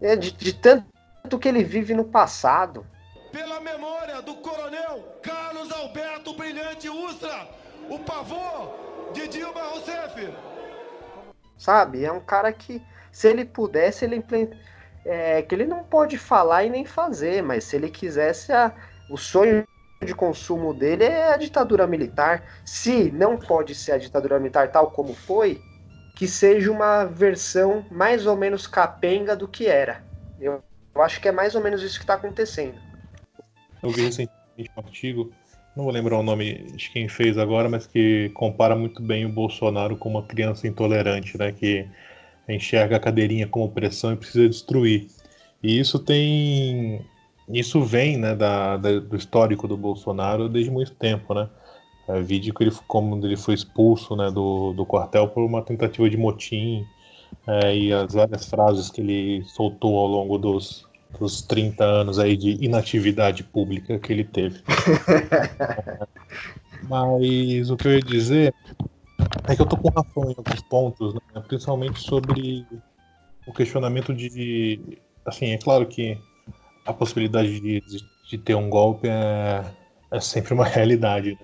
[0.00, 0.95] É, de, de tanto
[1.38, 2.86] que ele vive no passado.
[3.32, 7.48] Pela memória do coronel Carlos Alberto Brilhante Ustra,
[7.90, 10.32] o pavô de Dilma Rousseff.
[11.58, 12.04] Sabe?
[12.04, 14.24] É um cara que, se ele pudesse, ele.
[15.04, 18.72] É, que ele não pode falar e nem fazer, mas se ele quisesse, a,
[19.10, 19.66] o sonho
[20.04, 22.42] de consumo dele é a ditadura militar.
[22.64, 25.60] Se não pode ser a ditadura militar tal como foi,
[26.16, 30.02] que seja uma versão mais ou menos capenga do que era.
[30.40, 30.62] Eu,
[30.96, 32.74] eu acho que é mais ou menos isso que está acontecendo.
[33.82, 35.32] Eu vi recentemente um artigo,
[35.76, 39.28] não vou lembrar o nome de quem fez agora, mas que compara muito bem o
[39.28, 41.52] Bolsonaro com uma criança intolerante, né?
[41.52, 41.86] Que
[42.48, 45.08] enxerga a cadeirinha como pressão e precisa destruir.
[45.62, 47.04] E isso tem
[47.48, 51.48] isso vem né, da, da, do histórico do Bolsonaro desde muito tempo, né?
[52.08, 56.08] É, vídeo que ele, como ele foi expulso né, do, do quartel por uma tentativa
[56.08, 56.86] de motim
[57.46, 60.85] é, e as várias frases que ele soltou ao longo dos,
[61.18, 64.60] dos 30 anos aí de inatividade pública que ele teve.
[66.88, 68.54] Mas o que eu ia dizer
[69.48, 72.66] é que eu tô com razão em alguns pontos, né, principalmente sobre
[73.46, 74.98] o questionamento de.
[75.24, 76.18] Assim, é claro que
[76.84, 77.82] a possibilidade de,
[78.28, 79.64] de ter um golpe é,
[80.10, 81.38] é sempre uma realidade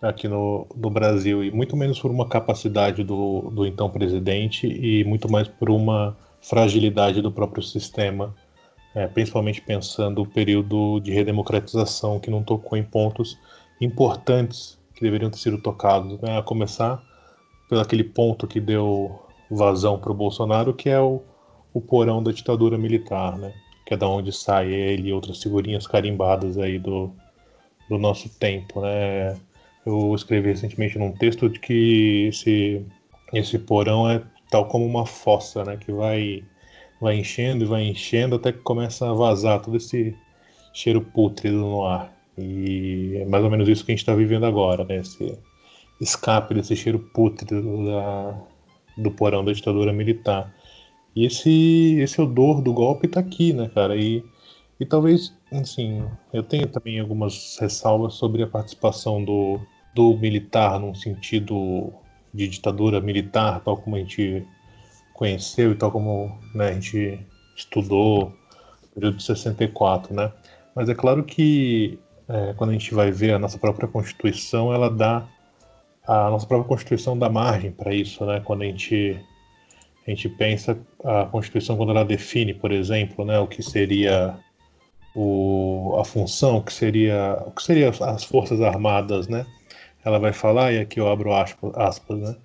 [0.00, 0.08] né?
[0.08, 5.04] aqui no, no Brasil, e muito menos por uma capacidade do, do então presidente e
[5.04, 8.34] muito mais por uma fragilidade do próprio sistema,
[8.94, 13.38] é, principalmente pensando o período de redemocratização que não tocou em pontos
[13.80, 16.38] importantes que deveriam ter sido tocados, né?
[16.38, 17.02] A começar
[17.68, 19.18] pelo aquele ponto que deu
[19.50, 21.22] vazão para o Bolsonaro, que é o,
[21.72, 23.54] o porão da ditadura militar, né?
[23.86, 27.10] Que é da onde sai ele e outras figurinhas carimbadas aí do,
[27.88, 29.36] do nosso tempo, né?
[29.86, 32.84] Eu escrevi recentemente num texto de que esse,
[33.32, 35.76] esse porão é tal como uma fossa, né?
[35.76, 36.44] Que vai,
[37.00, 40.14] vai enchendo e vai enchendo até que começa a vazar todo esse
[40.72, 42.12] cheiro pútrido no ar.
[42.36, 44.96] E é mais ou menos isso que a gente está vivendo agora, né?
[44.96, 45.38] Esse
[46.00, 48.38] escape desse cheiro pútrido da,
[48.96, 50.52] do porão da ditadura militar.
[51.14, 53.96] E esse, esse odor do golpe está aqui, né, cara?
[53.96, 54.24] E,
[54.78, 59.60] e talvez, assim, eu tenho também algumas ressalvas sobre a participação do,
[59.94, 61.92] do militar num sentido
[62.32, 64.46] de ditadura militar, tal como a gente
[65.20, 67.20] conheceu e tal como né, a gente
[67.54, 68.32] estudou
[68.82, 70.32] no período de 64, né?
[70.74, 74.88] Mas é claro que é, quando a gente vai ver a nossa própria Constituição, ela
[74.88, 75.28] dá
[76.08, 78.40] a nossa própria Constituição dá margem para isso, né?
[78.42, 79.20] Quando a gente
[80.06, 84.34] a gente pensa a Constituição quando ela define, por exemplo, né, o que seria
[85.14, 89.44] o, a função, o que seria o que seria as forças armadas, né?
[90.02, 92.36] Ela vai falar e aqui eu abro aspas, aspas né?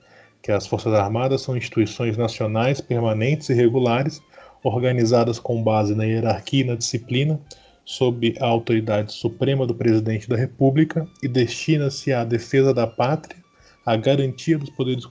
[0.46, 4.22] Que as forças armadas são instituições nacionais permanentes e regulares
[4.64, 7.42] organizadas com base na hierarquia e na disciplina
[7.84, 13.44] sob a autoridade suprema do presidente da República e destina-se à defesa da pátria,
[13.84, 15.08] à garantia dos poderes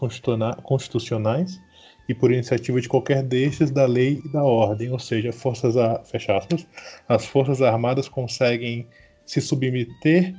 [0.63, 1.61] constitucionais
[2.09, 5.99] e por iniciativa de qualquer destes da lei e da ordem, ou seja, forças a,
[6.05, 6.65] fecha aspas,
[7.09, 8.87] as forças armadas conseguem
[9.27, 10.33] se submeter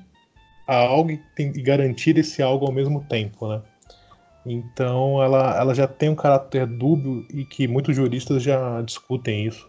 [0.65, 3.62] a algo e, garantir esse algo ao mesmo tempo, né?
[4.45, 9.67] Então ela, ela já tem um caráter dúbio e que muitos juristas já discutem isso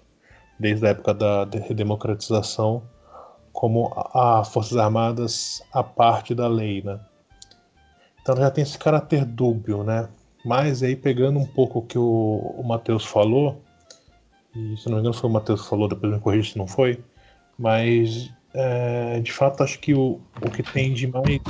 [0.58, 2.82] desde a época da redemocratização,
[3.52, 7.00] como a, a Forças Armadas a parte da lei, né?
[8.20, 10.08] Então já tem esse caráter dúbio, né?
[10.44, 13.62] Mas aí pegando um pouco o que o, o Matheus falou,
[14.54, 16.66] e se não me engano foi o Matheus que falou, depois me corrija se não
[16.66, 17.02] foi,
[17.58, 21.40] mas é, de fato acho que o, o que tem de mais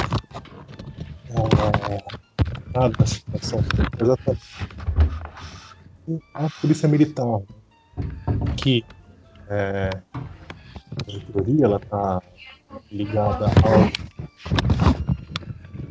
[1.31, 2.17] é,
[2.77, 3.61] na situação
[4.01, 4.41] exatamente
[6.35, 7.41] a polícia militar
[8.57, 8.85] que
[9.49, 9.91] é,
[11.09, 12.23] em teoria, ela está
[12.91, 13.47] ligada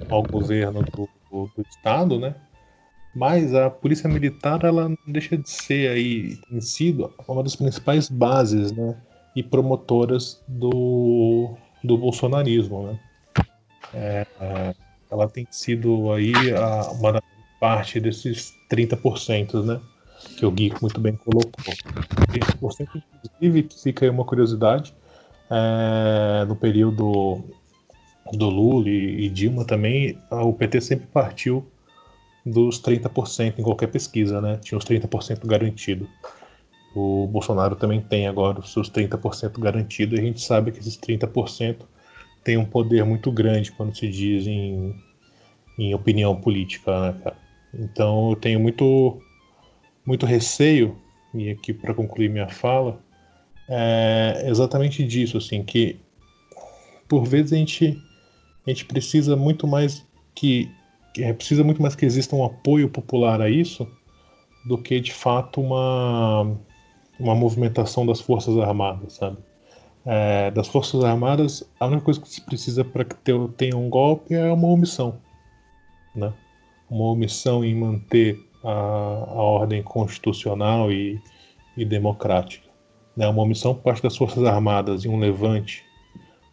[0.09, 2.35] ao, ao governo do, do, do, Estado, né?
[3.15, 8.09] Mas a polícia militar, ela não deixa de ser aí, tem sido uma das principais
[8.09, 8.95] bases, né?
[9.35, 12.99] E promotoras do, do bolsonarismo, né?
[13.93, 14.75] É,
[15.15, 17.21] ela tem sido aí a, uma
[17.59, 19.79] parte desses 30%, né?
[20.37, 21.73] que o Gui muito bem colocou.
[22.31, 24.93] 30%, inclusive, fica aí uma curiosidade,
[25.49, 27.43] é, no período
[28.33, 31.65] do Lula e, e, Dilma também, o PT sempre partiu
[32.45, 34.57] dos 30% em qualquer pesquisa, né?
[34.61, 36.07] Tinha os 30% garantido.
[36.95, 40.97] O Bolsonaro também tem agora os seus 30% garantido e a gente sabe que esses
[40.97, 41.77] 30%
[42.45, 44.95] tem um poder muito grande quando se diz em,
[45.79, 47.37] em opinião política, né, cara?
[47.73, 49.19] Então eu tenho muito
[50.05, 50.95] muito receio,
[51.33, 53.01] e aqui para concluir minha fala,
[53.67, 55.99] é exatamente disso, assim, que
[57.07, 57.99] por vezes a gente,
[58.65, 60.05] a gente precisa muito mais
[60.35, 60.69] que,
[61.11, 63.87] que é, precisa muito mais que exista um apoio popular a isso
[64.67, 66.55] do que de fato uma,
[67.19, 69.37] uma movimentação das Forças Armadas, sabe?
[70.05, 73.15] É, das Forças Armadas, a única coisa que se precisa para que
[73.57, 75.17] tenha um golpe é uma omissão,
[76.15, 76.31] né?
[76.87, 81.19] Uma omissão em manter a, a ordem constitucional e,
[81.75, 82.67] e democrática.
[83.15, 83.27] Né?
[83.27, 85.83] Uma omissão por parte das Forças Armadas e um levante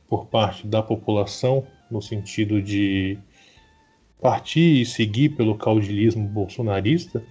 [0.08, 3.18] por parte da população, no sentido de
[4.20, 7.22] partir e seguir pelo caudilismo bolsonarista,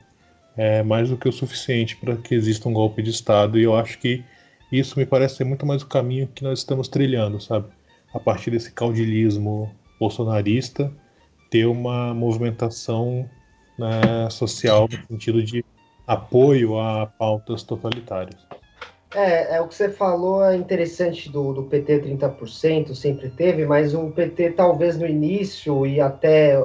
[0.58, 3.58] é mais do que o suficiente para que exista um golpe de Estado.
[3.58, 4.24] E eu acho que
[4.72, 7.68] isso me parece ser muito mais o caminho que nós estamos trilhando, sabe?
[8.14, 9.70] A partir desse caudilismo
[10.00, 10.92] bolsonarista,
[11.50, 13.30] ter uma movimentação
[13.78, 15.64] né, social no sentido de
[16.08, 18.48] apoio a pautas totalitárias.
[19.14, 23.94] É, é o que você falou é interessante do, do PT 30%, sempre teve, mas
[23.94, 26.58] o PT talvez no início e até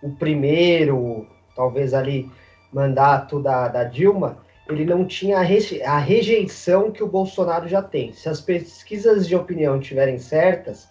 [0.00, 1.26] o primeiro,
[1.56, 2.30] talvez ali,
[2.72, 4.38] mandato da, da Dilma,
[4.68, 8.12] ele não tinha a, reje, a rejeição que o Bolsonaro já tem.
[8.12, 10.88] Se as pesquisas de opinião tiverem certas,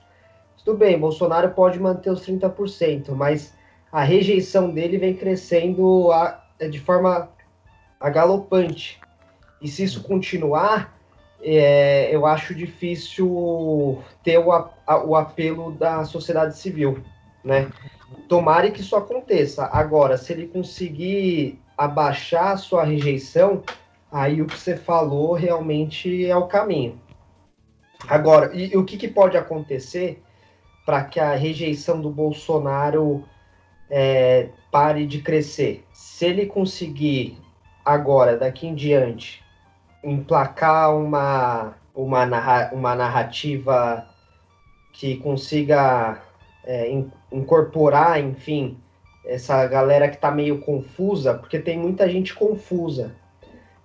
[0.63, 3.53] tudo bem, Bolsonaro pode manter os 30%, mas
[3.91, 7.29] a rejeição dele vem crescendo a, de forma
[7.99, 8.99] galopante.
[9.61, 10.97] E se isso continuar,
[11.41, 14.71] é, eu acho difícil ter o, a,
[15.05, 17.03] o apelo da sociedade civil.
[17.43, 17.69] né?
[18.27, 19.65] Tomare que isso aconteça.
[19.71, 23.63] Agora, se ele conseguir abaixar a sua rejeição,
[24.11, 26.99] aí o que você falou realmente é o caminho.
[28.05, 30.21] Agora, e, e o que, que pode acontecer
[30.85, 33.23] para que a rejeição do Bolsonaro
[33.89, 35.85] é, pare de crescer?
[35.93, 37.37] Se ele conseguir
[37.85, 39.41] agora, daqui em diante,
[40.03, 44.05] emplacar uma, uma, narra, uma narrativa
[44.91, 46.21] que consiga
[46.65, 48.77] é, in, incorporar, enfim,
[49.29, 53.15] essa galera que está meio confusa, porque tem muita gente confusa.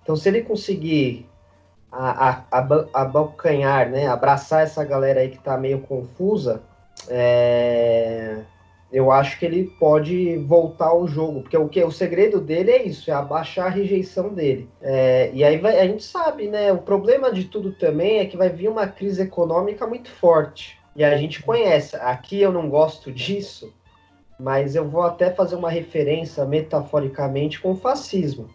[0.01, 1.27] Então, se ele conseguir
[2.93, 6.61] abocanhar, né, abraçar essa galera aí que está meio confusa,
[7.07, 8.39] é,
[8.91, 12.83] eu acho que ele pode voltar ao jogo, porque o que o segredo dele é
[12.83, 14.69] isso, é abaixar a rejeição dele.
[14.81, 16.71] É, e aí vai, a gente sabe, né?
[16.71, 20.79] O problema de tudo também é que vai vir uma crise econômica muito forte.
[20.95, 21.95] E a gente conhece.
[21.97, 23.73] Aqui eu não gosto disso,
[24.39, 28.49] mas eu vou até fazer uma referência metaforicamente com o fascismo.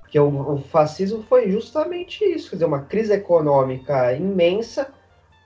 [0.00, 4.88] Porque o, o fascismo foi justamente isso, quer dizer, uma crise econômica imensa,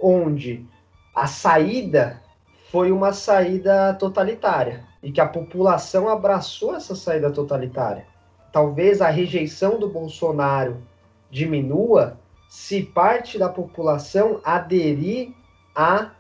[0.01, 0.65] onde
[1.15, 2.23] a saída
[2.71, 8.07] foi uma saída totalitária e que a população abraçou essa saída totalitária.
[8.53, 10.83] Talvez a rejeição do Bolsonaro
[11.31, 15.33] diminua se parte da população aderir
[15.75, 16.11] a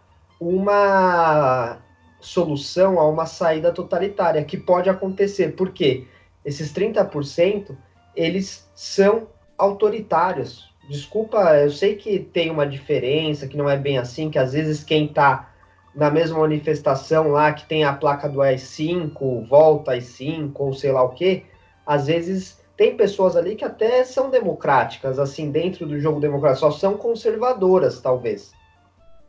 [0.41, 1.78] uma
[2.20, 6.06] solução, a uma saída totalitária, que pode acontecer, porque
[6.44, 7.76] esses 30%
[8.14, 10.68] eles são autoritários.
[10.88, 14.82] Desculpa, eu sei que tem uma diferença, que não é bem assim, que às vezes
[14.82, 15.50] quem está
[15.94, 21.02] na mesma manifestação lá que tem a placa do AI-5, volta AI-5, ou sei lá
[21.02, 21.44] o que,
[21.86, 26.70] às vezes tem pessoas ali que até são democráticas, assim, dentro do jogo democrático, só
[26.70, 28.52] são conservadoras, talvez.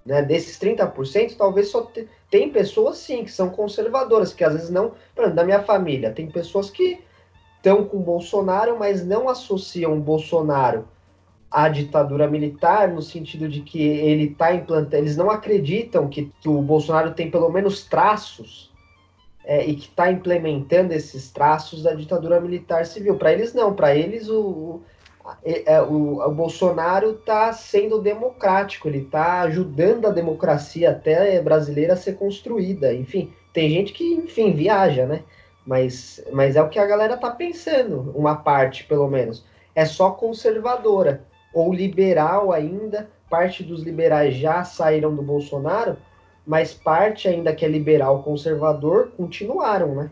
[0.09, 0.23] Né?
[0.23, 2.07] Desses 30%, talvez só te...
[2.31, 4.93] tem pessoas, sim, que são conservadoras, que às vezes não...
[5.13, 6.99] Por exemplo, da minha família, tem pessoas que
[7.57, 10.87] estão com Bolsonaro, mas não associam Bolsonaro
[11.51, 16.49] a ditadura militar, no sentido de que ele está implantando, eles não acreditam que, que,
[16.49, 18.71] o Bolsonaro tem pelo menos traços
[19.43, 23.15] é, e que está implementando esses traços da ditadura militar civil.
[23.15, 23.73] Para eles, não.
[23.73, 24.81] Para eles, o,
[25.43, 31.97] é, o, o, Bolsonaro está sendo democrático, ele está ajudando a democracia até brasileira a
[31.97, 32.93] ser construída.
[32.93, 35.23] Enfim, tem gente que, enfim, viaja, né?
[35.65, 39.45] Mas, mas é o que a galera está pensando, uma parte, pelo menos.
[39.75, 41.23] É só conservadora
[41.53, 43.09] ou liberal ainda.
[43.29, 45.97] Parte dos liberais já saíram do Bolsonaro,
[46.45, 50.09] mas parte ainda que é liberal conservador continuaram, né?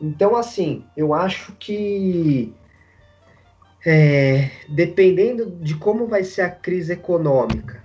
[0.00, 2.52] Então, assim, eu acho que
[3.84, 7.82] é, dependendo de como vai ser a crise econômica,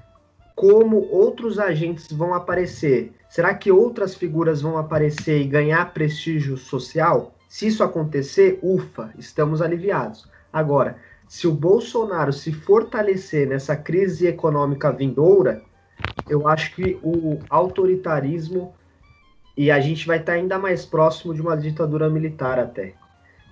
[0.56, 7.36] como outros agentes vão aparecer, será que outras figuras vão aparecer e ganhar prestígio social?
[7.48, 10.30] Se isso acontecer, ufa, estamos aliviados.
[10.52, 15.62] Agora, se o Bolsonaro se fortalecer nessa crise econômica vindoura,
[16.28, 18.74] eu acho que o autoritarismo
[19.58, 22.94] e a gente vai estar ainda mais próximo de uma ditadura militar até.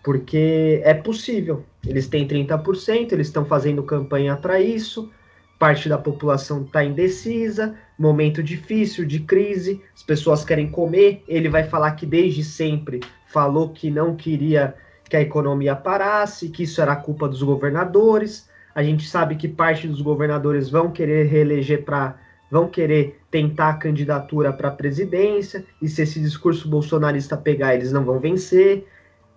[0.03, 1.63] Porque é possível.
[1.87, 5.11] Eles têm 30%, eles estão fazendo campanha para isso,
[5.57, 11.63] parte da população está indecisa, momento difícil, de crise, as pessoas querem comer, ele vai
[11.63, 14.75] falar que desde sempre falou que não queria
[15.09, 18.49] que a economia parasse, que isso era culpa dos governadores.
[18.73, 22.17] A gente sabe que parte dos governadores vão querer reeleger para
[22.49, 27.91] vão querer tentar a candidatura para a presidência, e se esse discurso bolsonarista pegar, eles
[27.91, 28.85] não vão vencer.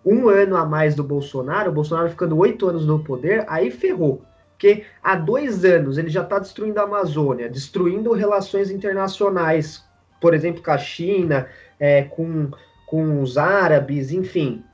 [0.07, 4.23] Um ano a mais do Bolsonaro, o Bolsonaro ficando oito anos no poder, aí ferrou.
[4.53, 9.85] Porque há dois anos ele já está destruindo a Amazônia, destruindo relações internacionais,
[10.21, 11.49] por exemplo, com a China,
[11.79, 12.51] é, com,
[12.87, 14.65] com os árabes, enfim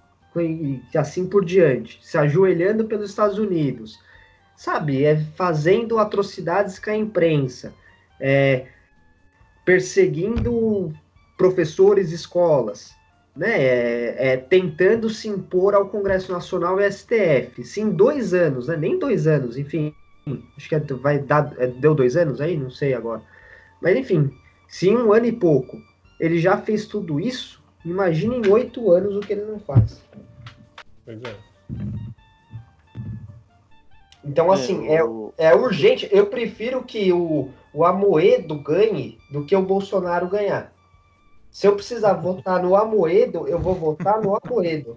[0.41, 3.99] e assim por diante, se ajoelhando pelos Estados Unidos,
[4.57, 7.75] sabe, é fazendo atrocidades com a imprensa,
[8.19, 8.67] é,
[9.65, 10.93] perseguindo
[11.37, 12.95] professores, escolas,
[13.35, 17.65] né, é, é, tentando se impor ao Congresso Nacional e STF.
[17.65, 19.95] Se em dois anos, né, nem dois anos, enfim,
[20.57, 23.23] acho que é, vai dar, é, deu dois anos aí, não sei agora,
[23.81, 24.33] mas enfim,
[24.69, 25.77] se em um ano e pouco
[26.21, 30.01] ele já fez tudo isso, Imagina em oito anos o que ele não faz.
[31.05, 31.35] Pois é.
[34.25, 35.01] Então, assim, é,
[35.37, 36.09] é urgente.
[36.13, 40.72] Eu prefiro que o, o Amoedo ganhe do que o Bolsonaro ganhar.
[41.53, 44.97] Se eu precisar votar no Amoedo, eu vou votar no Amoedo.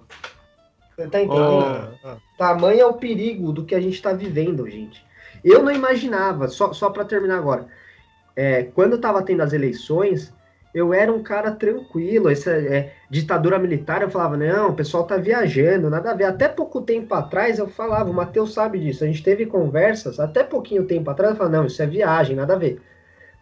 [0.96, 2.00] Você tá entendendo?
[2.02, 2.38] Oh.
[2.38, 5.06] Tamanho é o perigo do que a gente está vivendo, gente.
[5.44, 7.68] Eu não imaginava, só, só para terminar agora,
[8.36, 10.34] é, quando estava tendo as eleições,
[10.74, 15.18] eu era um cara tranquilo, essa é, ditadura militar, eu falava, não, o pessoal tá
[15.18, 16.24] viajando, nada a ver.
[16.24, 20.42] Até pouco tempo atrás eu falava, o Matheus sabe disso, a gente teve conversas, até
[20.42, 22.82] pouquinho tempo atrás eu falava, não, isso é viagem, nada a ver.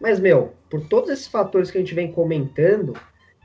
[0.03, 2.93] Mas, meu, por todos esses fatores que a gente vem comentando,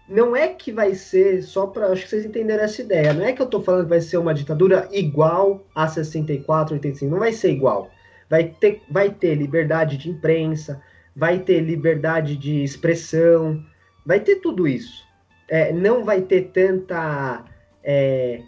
[0.08, 3.32] não é que vai ser, só para acho que vocês entenderam essa ideia, não é
[3.32, 7.32] que eu tô falando que vai ser uma ditadura igual a 64, 85, não vai
[7.32, 7.88] ser igual.
[8.28, 10.82] Vai ter, vai ter liberdade de imprensa,
[11.14, 13.64] vai ter liberdade de expressão,
[14.04, 15.06] vai ter tudo isso.
[15.48, 17.44] É, não vai ter tanta
[17.84, 18.42] é,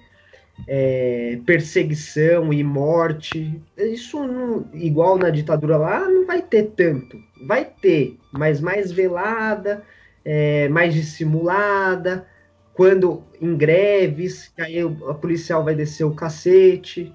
[0.67, 3.63] é, perseguição e morte.
[3.79, 7.30] Isso, não, igual na ditadura lá, não vai ter tanto.
[7.47, 9.83] Vai ter, mas mais velada,
[10.25, 12.27] é, mais dissimulada.
[12.75, 17.13] Quando em greves, aí a policial vai descer o cacete.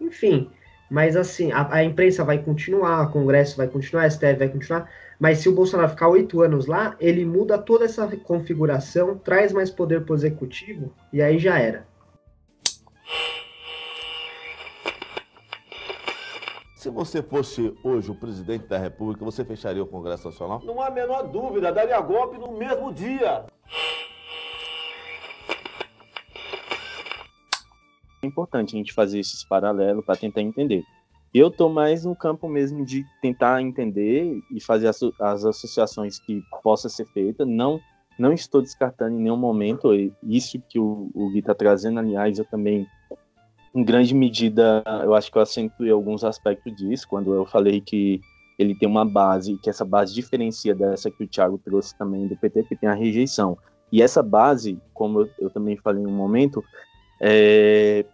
[0.00, 0.50] Enfim,
[0.90, 4.88] mas assim, a, a imprensa vai continuar, o Congresso vai continuar, a STF vai continuar
[5.18, 9.70] mas se o Bolsonaro ficar oito anos lá, ele muda toda essa configuração, traz mais
[9.70, 11.87] poder para o executivo e aí já era.
[16.78, 20.62] Se você fosse hoje o presidente da República, você fecharia o Congresso Nacional?
[20.64, 23.46] Não há a menor dúvida, daria golpe no mesmo dia.
[28.22, 30.84] É importante a gente fazer esses paralelos para tentar entender.
[31.34, 36.40] Eu tô mais no campo mesmo de tentar entender e fazer as, as associações que
[36.62, 37.44] possa ser feita.
[37.44, 37.80] Não,
[38.16, 41.98] não estou descartando em nenhum momento isso que o, o Gui está trazendo.
[41.98, 42.86] Aliás, eu também,
[43.78, 48.20] em grande medida, eu acho que eu acentuei alguns aspectos disso quando eu falei que
[48.58, 52.36] ele tem uma base, que essa base diferencia dessa que o Thiago trouxe também do
[52.36, 53.56] PT, que tem a rejeição.
[53.92, 56.62] E essa base, como eu, eu também falei em um momento,
[57.20, 58.04] é,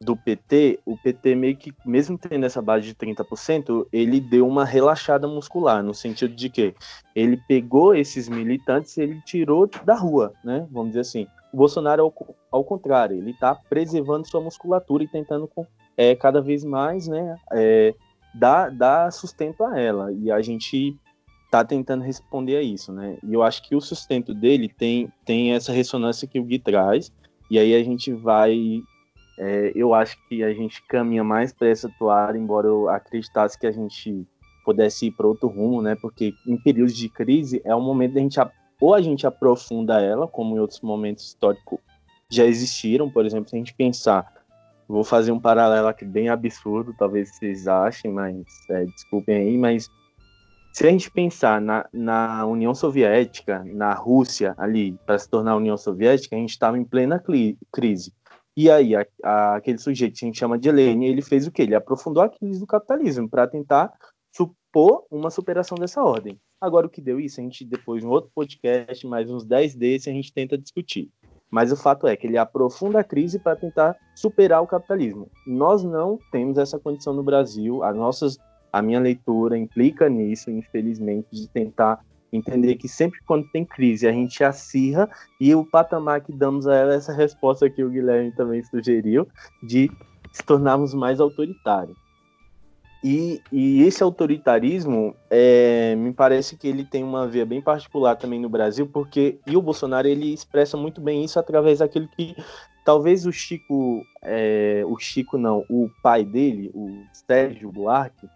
[0.00, 4.64] do PT, o PT meio que, mesmo tendo essa base de 30%, ele deu uma
[4.64, 6.74] relaxada muscular, no sentido de que
[7.14, 10.66] ele pegou esses militantes e ele tirou da rua, né?
[10.70, 11.26] Vamos dizer assim.
[11.52, 15.50] O Bolsonaro, ao, ao contrário, ele está preservando sua musculatura e tentando
[15.96, 17.94] é, cada vez mais, né, é,
[18.34, 20.12] dar, dar sustento a ela.
[20.12, 20.96] E a gente
[21.44, 23.18] está tentando responder a isso, né?
[23.22, 27.12] E eu acho que o sustento dele tem, tem essa ressonância que o Gui traz,
[27.50, 28.82] e aí a gente vai
[29.38, 33.66] é, eu acho que a gente caminha mais para essa toada, embora eu acreditasse que
[33.66, 34.26] a gente
[34.64, 35.96] pudesse ir para outro rumo, né?
[36.00, 38.38] Porque em períodos de crise é o momento da gente
[38.82, 41.78] ou a gente aprofunda ela, como em outros momentos históricos
[42.28, 44.26] já existiram, por exemplo, se a gente pensar,
[44.88, 49.88] vou fazer um paralelo aqui bem absurdo, talvez vocês achem, mas é, desculpem aí, mas
[50.72, 55.76] se a gente pensar na, na União Soviética, na Rússia ali, para se tornar União
[55.76, 57.22] Soviética, a gente estava em plena
[57.70, 58.12] crise.
[58.56, 61.52] E aí, a, a, aquele sujeito que a gente chama de Lenin, ele fez o
[61.52, 61.62] quê?
[61.62, 63.92] Ele aprofundou a crise do capitalismo para tentar
[64.34, 66.36] supor uma superação dessa ordem.
[66.62, 67.40] Agora, o que deu isso?
[67.40, 71.10] A gente, depois, em outro podcast, mais uns 10 desses, a gente tenta discutir.
[71.50, 75.28] Mas o fato é que ele aprofunda a crise para tentar superar o capitalismo.
[75.44, 77.82] Nós não temos essa condição no Brasil.
[77.82, 78.38] As nossas,
[78.72, 81.98] a minha leitura implica nisso, infelizmente, de tentar
[82.32, 85.10] entender que sempre quando tem crise a gente acirra
[85.40, 89.26] e o patamar que damos a ela, essa resposta que o Guilherme também sugeriu,
[89.64, 89.90] de
[90.32, 91.98] se tornarmos mais autoritários.
[93.02, 98.40] E, e esse autoritarismo, é, me parece que ele tem uma via bem particular também
[98.40, 102.36] no Brasil, porque e o Bolsonaro ele expressa muito bem isso através daquilo que
[102.84, 108.28] talvez o Chico, é, o Chico não, o pai dele, o Sérgio Buarque,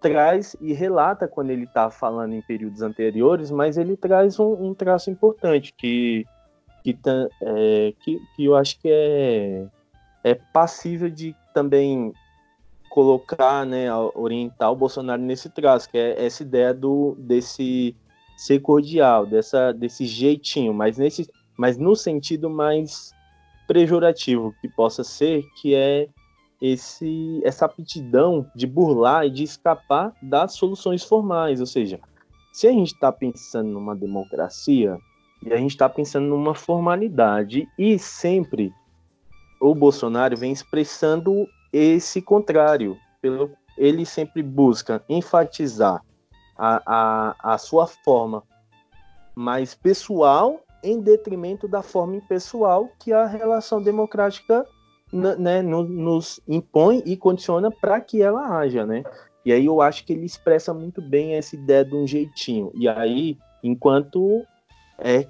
[0.00, 4.74] traz e relata quando ele está falando em períodos anteriores, mas ele traz um, um
[4.74, 6.24] traço importante que,
[6.82, 6.96] que,
[7.42, 9.66] é, que, que, eu acho que é,
[10.24, 12.12] é passível de também
[12.98, 13.86] colocar, né,
[14.16, 17.94] orientar o Bolsonaro nesse traço, que é essa ideia do, desse
[18.36, 23.12] ser cordial, dessa, desse jeitinho, mas, nesse, mas no sentido mais
[23.68, 26.08] pejorativo que possa ser, que é
[26.60, 31.60] esse, essa aptidão de burlar e de escapar das soluções formais.
[31.60, 32.00] Ou seja,
[32.52, 34.98] se a gente está pensando numa democracia
[35.46, 38.72] e a gente está pensando numa formalidade e sempre
[39.60, 42.96] o Bolsonaro vem expressando esse contrário.
[43.20, 46.02] Pelo, ele sempre busca enfatizar
[46.56, 48.42] a, a, a sua forma
[49.34, 54.66] mais pessoal em detrimento da forma impessoal que a relação democrática
[55.12, 59.02] né, nos impõe e condiciona para que ela haja, né?
[59.44, 62.70] E aí eu acho que ele expressa muito bem essa ideia de um jeitinho.
[62.74, 64.44] E aí, enquanto
[64.98, 65.26] é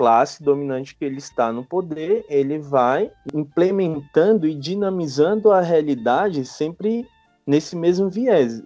[0.00, 7.06] classe dominante que ele está no poder, ele vai implementando e dinamizando a realidade sempre
[7.46, 8.62] nesse mesmo viés.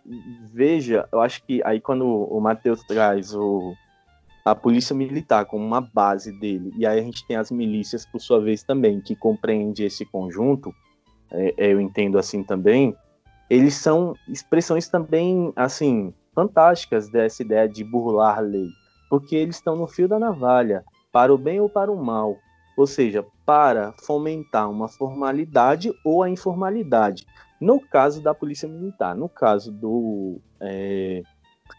[0.53, 3.74] Veja, eu acho que aí quando o Matheus traz o,
[4.45, 8.20] a polícia militar como uma base dele, e aí a gente tem as milícias, por
[8.20, 10.72] sua vez, também, que compreende esse conjunto,
[11.32, 12.97] é, é, eu entendo assim também,
[13.51, 18.68] eles são expressões também, assim, fantásticas dessa ideia de burlar a lei,
[19.11, 22.38] porque eles estão no fio da navalha, para o bem ou para o mal,
[22.76, 27.24] ou seja, para fomentar uma formalidade ou a informalidade.
[27.60, 31.22] No caso da polícia militar, no caso do, é,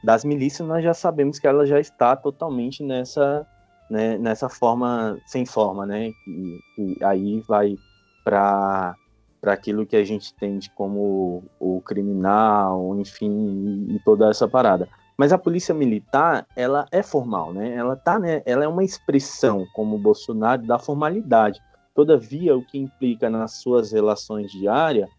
[0.02, 3.46] das milícias, nós já sabemos que ela já está totalmente nessa,
[3.90, 6.12] né, nessa forma sem forma, né?
[6.26, 7.76] E, e aí vai
[8.24, 8.96] para
[9.42, 14.90] para aquilo que a gente entende como o criminal, enfim, e toda essa parada.
[15.18, 17.74] Mas a polícia militar, ela é formal, né?
[17.74, 18.42] Ela tá, né?
[18.46, 21.62] Ela é uma expressão, como o Bolsonaro, da formalidade.
[21.94, 25.10] Todavia, o que implica nas suas relações diárias,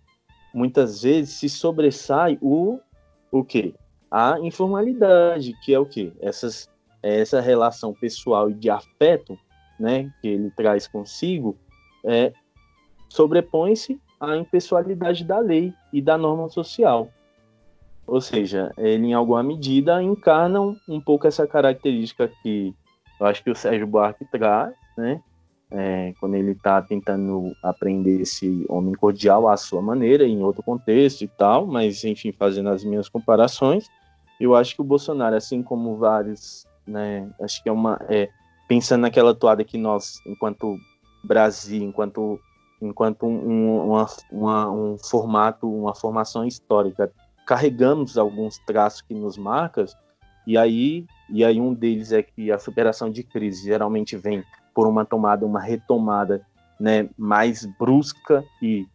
[0.53, 2.79] muitas vezes se sobressai o
[3.31, 3.75] o quê?
[4.11, 6.13] A informalidade, que é o quê?
[6.21, 6.69] Essas
[7.03, 9.39] essa relação pessoal e de afeto,
[9.79, 11.57] né, que ele traz consigo,
[12.05, 12.33] é
[13.09, 17.11] sobrepõe-se à impessoalidade da lei e da norma social.
[18.07, 22.75] Ou seja, ele em alguma medida encarnam um pouco essa característica que
[23.19, 25.21] eu acho que o Sérgio Buarque traz, né?
[25.69, 31.23] É, quando ele está tentando aprender esse homem cordial à sua maneira, em outro contexto
[31.23, 33.89] e tal, mas enfim, fazendo as minhas comparações,
[34.41, 38.29] eu acho que o Bolsonaro, assim como vários, né, acho que é uma, é,
[38.69, 40.77] pensando naquela toada que nós, enquanto
[41.25, 42.39] Brasil, enquanto,
[42.81, 47.11] enquanto um, uma, uma, um formato, uma formação histórica,
[47.47, 49.87] carregamos alguns traços que nos marcam,
[50.47, 54.45] e aí, e aí um deles é que a superação de crise geralmente vem
[54.75, 56.45] por uma tomada, uma retomada
[56.79, 58.87] né, mais brusca e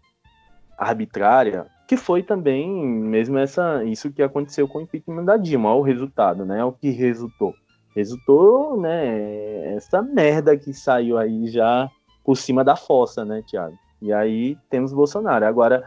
[0.77, 5.79] arbitrária, que foi também mesmo essa isso que aconteceu com o impeachment da Dilma, olha
[5.79, 6.63] o resultado, né?
[6.63, 7.53] O que resultou.
[7.93, 11.89] Resultou, né, essa merda que saiu aí já
[12.23, 13.77] por cima da fossa, né, Tiago?
[14.01, 15.45] E aí temos Bolsonaro.
[15.45, 15.83] Agora,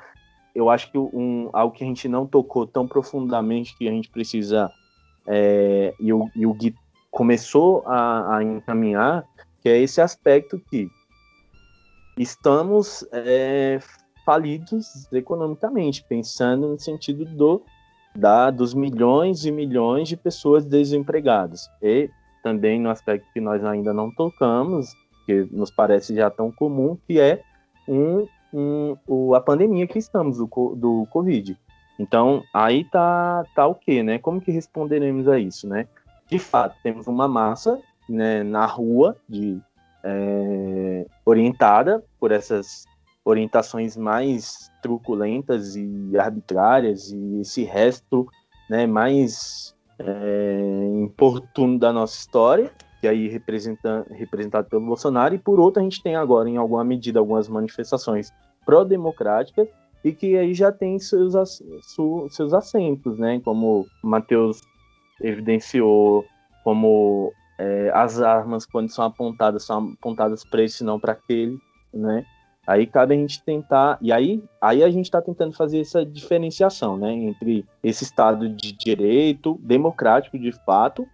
[0.55, 4.09] eu acho que um, algo que a gente não tocou tão profundamente que a gente
[4.09, 4.71] precisa
[5.27, 6.75] é, e, o, e o Gui
[7.11, 9.25] começou a, a, encaminhar,
[9.61, 10.89] que é esse aspecto que
[12.19, 13.81] estamos é,
[14.25, 17.63] falidos economicamente, pensando no sentido do
[18.17, 21.69] da, dos milhões e milhões de pessoas desempregadas.
[21.83, 22.09] E
[22.45, 24.95] também no aspecto que nós ainda não tocamos,
[25.27, 27.43] que nos parece já tão comum, que é
[27.89, 30.47] um um, o, a pandemia que estamos do,
[30.77, 31.59] do Covid.
[31.99, 34.19] Então, aí tá, tá o quê, né?
[34.19, 35.89] Como que responderemos a isso, né?
[36.29, 39.61] De fato, temos uma massa né, na rua de,
[40.03, 42.85] é, orientada por essas
[43.25, 48.27] orientações mais truculentas e arbitrárias e esse resto
[48.69, 52.71] né, mais é, importuno da nossa história,
[53.05, 56.83] que aí representa, representado pelo Bolsonaro, e por outro a gente tem agora, em alguma
[56.83, 58.33] medida, algumas manifestações
[58.65, 59.69] pró-democráticas
[60.03, 61.35] e que aí já tem seus,
[62.31, 63.43] seus assentos, né?
[63.45, 64.63] Como Matheus
[65.21, 66.25] evidenciou,
[66.65, 71.59] como é, as armas, quando são apontadas, são apontadas para esse, não para aquele,
[71.93, 72.25] né?
[72.67, 76.97] Aí cabe a gente tentar, e aí, aí a gente está tentando fazer essa diferenciação,
[76.97, 81.07] né, entre esse Estado de direito democrático de fato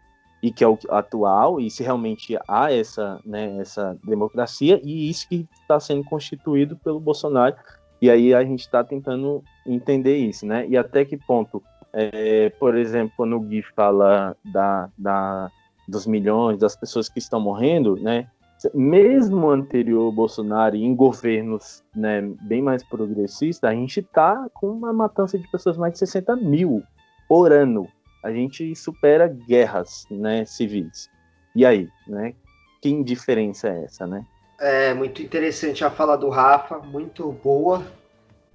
[0.43, 5.28] e que é o atual, e se realmente há essa, né, essa democracia, e isso
[5.28, 7.55] que está sendo constituído pelo Bolsonaro,
[8.01, 11.62] e aí a gente está tentando entender isso, né, e até que ponto,
[11.93, 15.51] é, por exemplo, quando o Gui fala da, da,
[15.86, 18.26] dos milhões, das pessoas que estão morrendo, né,
[18.74, 25.38] mesmo anterior Bolsonaro, em governos né, bem mais progressistas, a gente está com uma matança
[25.38, 26.82] de pessoas mais de 60 mil
[27.28, 27.88] por ano,
[28.22, 31.08] a gente supera guerras né, civis.
[31.54, 32.34] E aí, né?
[32.80, 34.24] Que indiferença é essa, né?
[34.58, 37.84] É muito interessante a fala do Rafa, muito boa.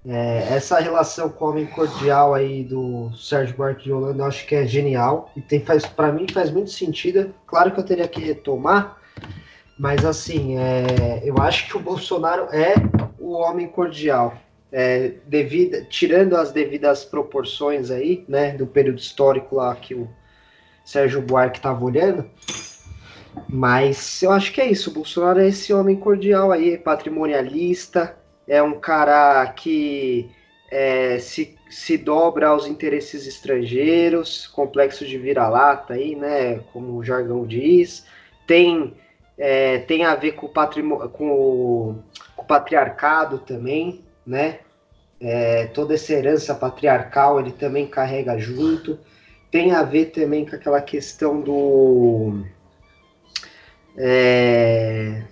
[0.07, 4.45] É, essa relação com o homem cordial aí do Sérgio Buarque de Holanda, eu acho
[4.45, 7.33] que é genial e tem faz para mim faz muito sentido.
[7.47, 8.97] Claro que eu teria que retomar,
[9.79, 12.75] mas assim, é, eu acho que o Bolsonaro é
[13.19, 14.37] o homem cordial
[14.77, 20.05] é, devida, tirando as devidas proporções aí, né, do período histórico lá que o
[20.83, 22.29] Sérgio Buarque estava olhando,
[23.47, 24.89] mas eu acho que é isso.
[24.89, 30.29] O Bolsonaro é esse homem cordial aí, patrimonialista, é um cara que
[30.69, 37.47] é, se, se dobra aos interesses estrangeiros, complexo de vira-lata aí, né, como o jargão
[37.47, 38.05] diz,
[38.45, 38.93] tem
[39.37, 41.95] é, tem a ver com o, com o,
[42.35, 44.59] com o patriarcado também, né?
[45.19, 48.99] É, toda essa herança patriarcal ele também carrega junto.
[49.49, 52.43] Tem a ver também com aquela questão do
[53.97, 55.23] É...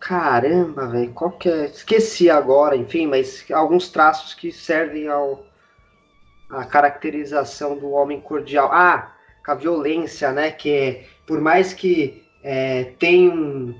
[0.00, 1.66] Caramba, velho, qual que é?
[1.66, 5.46] Esqueci agora, enfim, mas alguns traços que servem ao
[6.50, 8.70] a caracterização do homem cordial.
[8.72, 10.50] Ah, com a violência, né?
[10.50, 13.74] Que é, por mais que é, tem, um,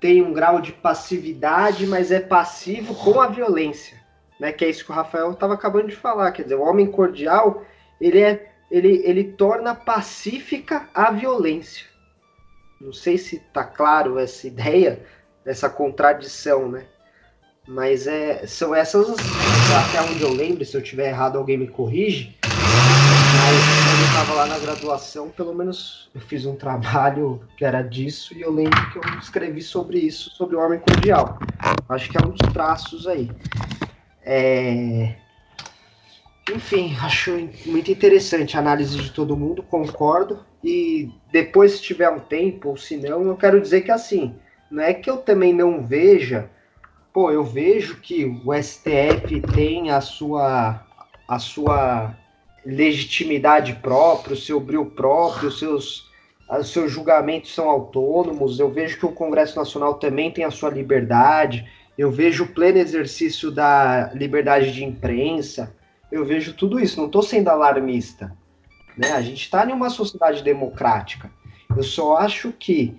[0.00, 3.97] tem um grau de passividade, mas é passivo com a violência,
[4.38, 4.52] né?
[4.52, 6.32] Que é isso que o Rafael estava acabando de falar.
[6.32, 7.64] Quer dizer, o homem cordial
[8.00, 11.86] ele é ele, ele torna pacífica a violência.
[12.80, 15.02] Não sei se está claro essa ideia,
[15.44, 16.84] essa contradição, né?
[17.66, 19.18] Mas é, são essas,
[19.70, 22.38] até onde eu lembro, se eu tiver errado alguém me corrige,
[23.34, 27.82] mas quando eu estava lá na graduação, pelo menos eu fiz um trabalho que era
[27.82, 31.38] disso e eu lembro que eu escrevi sobre isso, sobre o homem cordial.
[31.88, 33.30] Acho que é um dos traços aí.
[34.30, 35.14] É...
[36.54, 40.44] Enfim, acho muito interessante a análise de todo mundo, concordo.
[40.62, 44.34] E depois, se tiver um tempo, ou se não, eu quero dizer que assim,
[44.70, 46.50] não é que eu também não veja,
[47.10, 50.86] pô, eu vejo que o STF tem a sua,
[51.26, 52.14] a sua
[52.66, 56.06] legitimidade própria, o seu brilho próprio, os seus,
[56.50, 60.68] os seus julgamentos são autônomos, eu vejo que o Congresso Nacional também tem a sua
[60.68, 61.66] liberdade,
[61.98, 65.74] eu vejo o pleno exercício da liberdade de imprensa,
[66.10, 68.32] eu vejo tudo isso, não estou sendo alarmista.
[68.96, 69.12] Né?
[69.12, 71.30] A gente está em uma sociedade democrática.
[71.76, 72.96] Eu só acho que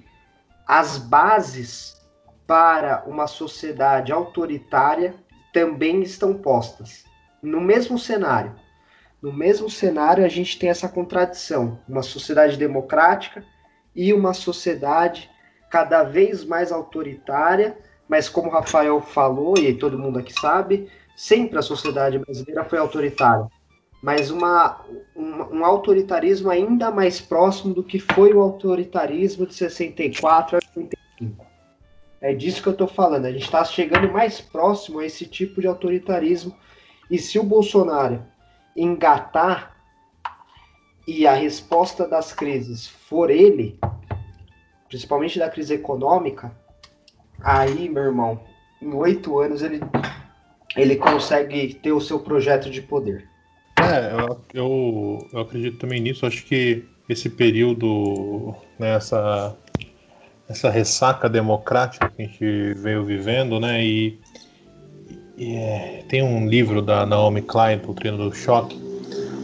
[0.68, 1.98] as bases
[2.46, 5.16] para uma sociedade autoritária
[5.54, 7.06] também estão postas
[7.42, 8.54] no mesmo cenário.
[9.22, 13.44] No mesmo cenário, a gente tem essa contradição: uma sociedade democrática
[13.96, 15.30] e uma sociedade
[15.70, 17.78] cada vez mais autoritária,
[18.10, 20.90] mas como o Rafael falou, e todo mundo aqui sabe,
[21.20, 23.46] Sempre a sociedade brasileira foi autoritária,
[24.02, 30.56] mas uma, um, um autoritarismo ainda mais próximo do que foi o autoritarismo de 64
[30.56, 31.46] a 85.
[32.22, 33.26] É disso que eu estou falando.
[33.26, 36.56] A gente está chegando mais próximo a esse tipo de autoritarismo.
[37.12, 38.24] E se o Bolsonaro
[38.74, 39.76] engatar
[41.06, 43.78] e a resposta das crises for ele,
[44.88, 46.50] principalmente da crise econômica,
[47.42, 48.40] aí, meu irmão,
[48.82, 49.82] em oito anos ele
[50.76, 53.28] ele consegue ter o seu projeto de poder.
[53.80, 56.26] É, eu, eu, eu acredito também nisso.
[56.26, 59.56] Acho que esse período, né, essa,
[60.48, 64.20] essa ressaca democrática que a gente veio vivendo, né, e,
[65.38, 68.80] e é, tem um livro da Naomi Klein, Doutrina do Choque,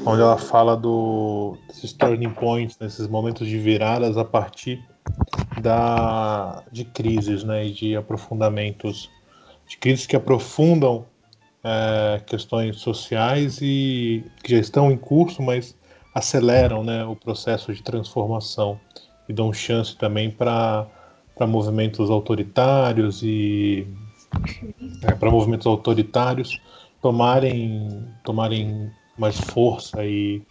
[0.05, 4.85] onde ela fala do, desses turning points, nesses momentos de viradas a partir
[5.55, 9.09] da, de crises, né, e de aprofundamentos,
[9.67, 11.05] de crises que aprofundam
[11.63, 15.75] é, questões sociais e que já estão em curso, mas
[16.13, 18.79] aceleram né, o processo de transformação
[19.27, 20.87] e dão chance também para
[21.41, 23.87] movimentos autoritários e
[25.01, 26.61] é, para movimentos autoritários
[27.01, 30.41] tomarem tomarem mais força e,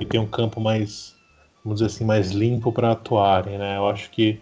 [0.00, 1.14] e ter um campo mais
[1.62, 3.76] vamos dizer assim mais limpo para atuarem né?
[3.76, 4.40] Eu acho que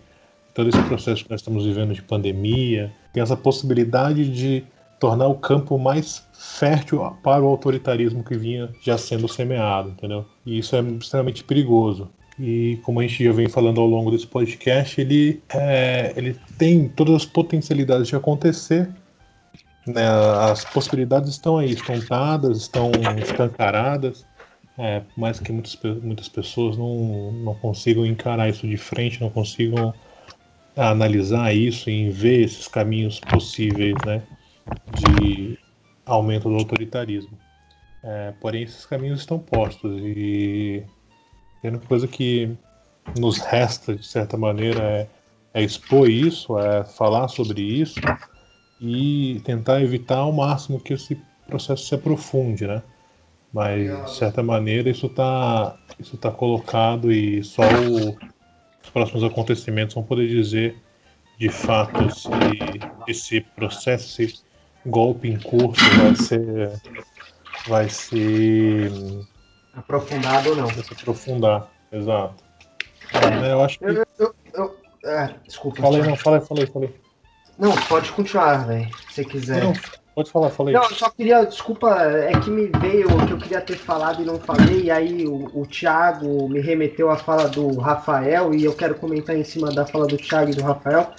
[0.60, 4.62] todo esse processo que nós estamos vivendo de pandemia tem essa possibilidade de
[4.98, 10.26] tornar o campo mais fértil para o autoritarismo que vinha já sendo semeado, entendeu?
[10.44, 12.10] E isso é extremamente perigoso.
[12.38, 16.88] E como a gente já vem falando ao longo desse podcast, ele, é, ele tem
[16.88, 18.90] todas as potencialidades de acontecer.
[19.86, 20.06] Né?
[20.06, 24.26] As possibilidades estão aí, estão dadas, estão escancaradas.
[24.78, 29.94] É, mais que muitas, muitas pessoas não, não consigam encarar isso de frente, não consigam
[30.88, 34.22] analisar isso e ver esses caminhos possíveis, né?
[34.92, 35.58] de
[36.04, 37.38] aumento do autoritarismo.
[38.02, 40.82] É, porém, esses caminhos estão postos e
[41.62, 42.56] a única coisa que
[43.18, 45.08] nos resta, de certa maneira, é,
[45.54, 48.00] é expor isso, é falar sobre isso
[48.80, 52.82] e tentar evitar ao máximo que esse processo se aprofunde, né?
[53.52, 58.16] Mas, de certa maneira, isso está isso tá colocado e só o,
[58.82, 60.76] os próximos acontecimentos vão poder dizer
[61.38, 62.28] de fato se
[63.08, 64.42] esse processo, esse
[64.84, 66.80] golpe em curso vai ser.
[67.66, 68.92] Vai ser.
[69.74, 70.66] Aprofundado ou não?
[70.66, 72.42] Vai se aprofundar, exato.
[73.42, 73.84] É, eu acho que.
[73.84, 75.80] Eu, eu, eu, é, desculpa.
[75.80, 76.94] Falei, não, falei, falei, falei.
[77.58, 79.62] Não, pode continuar, velho, se quiser.
[79.62, 79.72] Não,
[80.14, 80.74] pode falar, falei.
[80.74, 84.24] Não, só queria, desculpa, é que me veio o que eu queria ter falado e
[84.24, 88.74] não falei, e aí o, o Thiago me remeteu à fala do Rafael, e eu
[88.74, 91.12] quero comentar em cima da fala do Thiago e do Rafael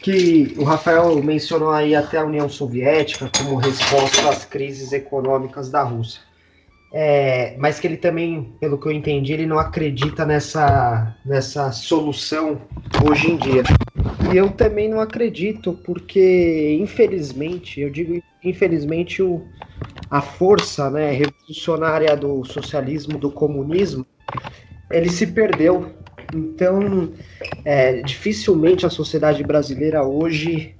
[0.00, 5.82] que o Rafael mencionou aí até a União Soviética como resposta às crises econômicas da
[5.82, 6.22] Rússia.
[6.92, 12.60] É, mas que ele também, pelo que eu entendi, ele não acredita nessa, nessa solução
[13.08, 13.62] hoje em dia.
[14.32, 19.46] E eu também não acredito, porque infelizmente, eu digo infelizmente, o,
[20.10, 24.04] a força né, revolucionária do socialismo, do comunismo,
[24.90, 25.92] ele se perdeu.
[26.34, 27.12] Então,
[27.64, 30.74] é, dificilmente a sociedade brasileira hoje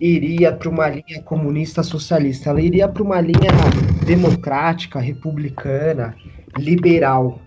[0.00, 3.50] iria para uma linha comunista socialista, ela iria para uma linha
[4.04, 6.16] democrática, republicana,
[6.58, 7.40] liberal.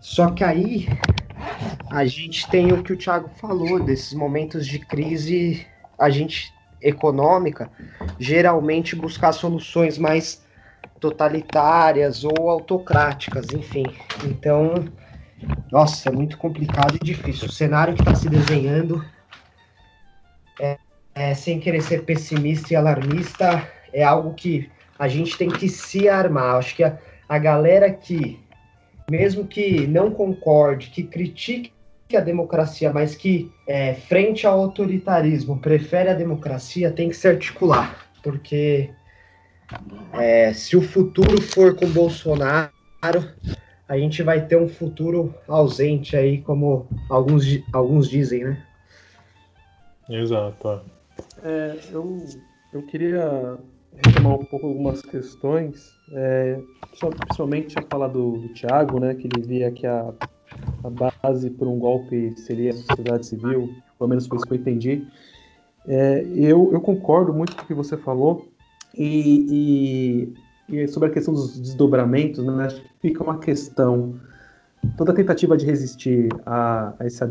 [0.00, 0.88] Só que aí
[1.90, 5.66] a gente tem o que o Thiago falou, desses momentos de crise,
[5.98, 7.70] a gente econômica,
[8.18, 10.44] geralmente buscar soluções mais
[11.00, 13.84] totalitárias ou autocráticas, enfim.
[14.24, 14.84] Então,
[15.72, 17.48] nossa, é muito complicado e difícil.
[17.48, 19.04] O cenário que está se desenhando,
[20.60, 20.78] é,
[21.14, 26.08] é, sem querer ser pessimista e alarmista, é algo que a gente tem que se
[26.08, 26.56] armar.
[26.56, 28.40] Acho que a, a galera que,
[29.10, 31.72] mesmo que não concorde, que critique
[32.14, 38.06] a democracia, mas que é, frente ao autoritarismo prefere a democracia, tem que se articular,
[38.22, 38.90] porque
[40.12, 42.70] é, se o futuro for com Bolsonaro,
[43.88, 48.62] a gente vai ter um futuro ausente aí, como alguns, alguns dizem, né?
[50.08, 50.82] Exato.
[51.42, 52.24] É, eu,
[52.72, 53.58] eu queria
[54.02, 59.46] retomar um pouco algumas questões, é, principalmente a fala do, do Tiago, né, que ele
[59.46, 60.12] via que a,
[60.82, 64.58] a base para um golpe seria a sociedade civil, pelo menos foi isso que eu
[64.58, 65.06] entendi.
[65.86, 68.48] É, eu, eu concordo muito com o que você falou,
[68.96, 70.32] e,
[70.68, 74.14] e, e sobre a questão dos desdobramentos, né, acho que fica uma questão.
[74.98, 77.28] Toda tentativa de resistir a, a essa,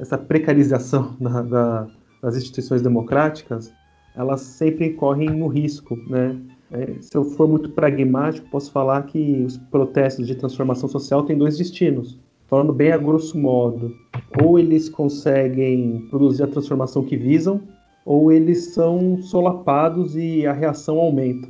[0.00, 1.86] essa precarização da,
[2.22, 3.72] das instituições democráticas,
[4.14, 6.36] elas sempre correm no risco, né?
[6.70, 11.36] É, se eu for muito pragmático, posso falar que os protestos de transformação social têm
[11.36, 12.18] dois destinos.
[12.46, 13.94] Falando bem a grosso modo,
[14.42, 17.60] ou eles conseguem produzir a transformação que visam,
[18.04, 21.48] ou eles são solapados e a reação aumenta.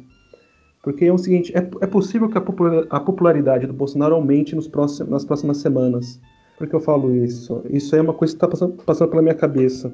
[0.83, 5.11] Porque é o seguinte, é, é possível que a popularidade do Bolsonaro aumente nos próximos,
[5.11, 6.21] nas próximas semanas.
[6.59, 7.62] Por que eu falo isso?
[7.71, 9.93] Isso é uma coisa que está passando, passando, pela minha cabeça.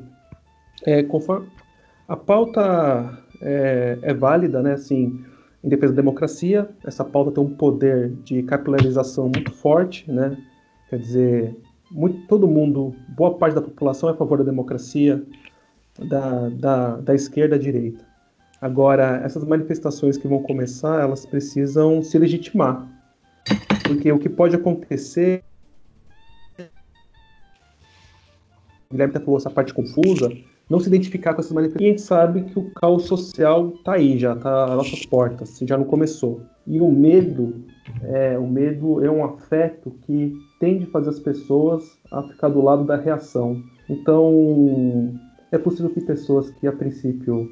[0.84, 1.46] É, conforme
[2.10, 4.72] a pauta é, é, válida, né?
[4.72, 5.24] Assim,
[5.62, 10.36] em defesa da democracia, essa pauta tem um poder de capilarização muito forte, né?
[10.88, 11.56] Quer dizer,
[11.88, 15.24] muito, todo mundo, boa parte da população é a favor da democracia,
[16.00, 18.04] da, da, da esquerda à direita.
[18.60, 22.88] Agora, essas manifestações que vão começar, elas precisam se legitimar.
[23.86, 25.44] Porque o que pode acontecer.
[26.58, 26.64] O
[28.90, 30.28] Guilherme até falou essa parte confusa,
[30.70, 31.84] não se identificar com essas manifestações.
[31.84, 35.58] E a gente sabe que o caos social está aí, já está às nossas portas,
[35.62, 36.42] já não começou.
[36.64, 37.64] E o medo,
[38.04, 42.62] é, o medo é um afeto que tende a fazer as pessoas a ficar do
[42.62, 43.60] lado da reação.
[43.88, 45.18] Então,
[45.50, 47.48] é possível que pessoas que, a princípio,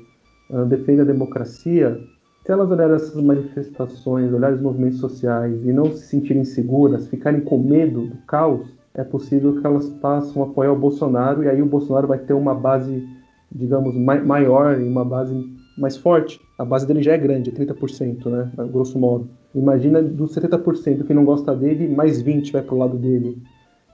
[0.51, 2.01] uh, defendem a democracia,
[2.45, 7.41] se elas olharem essas manifestações, olharem os movimentos sociais e não se sentirem seguras, ficarem
[7.41, 11.63] com medo do caos, é possível que elas passem a apoiar o Bolsonaro e aí
[11.63, 13.07] o Bolsonaro vai ter uma base,
[13.51, 15.35] digamos, maior e uma base
[15.79, 16.41] mais forte.
[16.59, 19.29] A base dele já é grande, é 30%, né, grosso modo.
[19.55, 23.41] Imagina dos 70% que não gosta dele, mais 20 vai para o lado dele.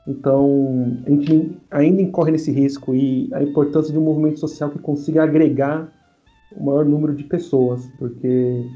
[0.06, 4.78] Então, a gente ainda incorre nesse risco e a importância de um movimento social que
[4.78, 5.90] consiga agregar
[6.54, 8.66] o maior número de pessoas, porque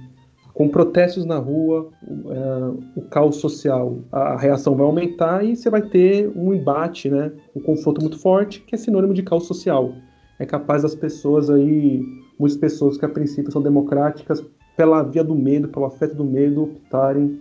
[0.59, 5.83] com protestos na rua, uh, o caos social, a reação vai aumentar e você vai
[5.83, 9.95] ter um embate, né, um confronto muito forte, que é sinônimo de caos social.
[10.37, 12.03] É capaz das pessoas aí,
[12.37, 14.45] muitas pessoas que a princípio são democráticas,
[14.77, 17.39] pela via do medo, pelo afeto do medo, optarem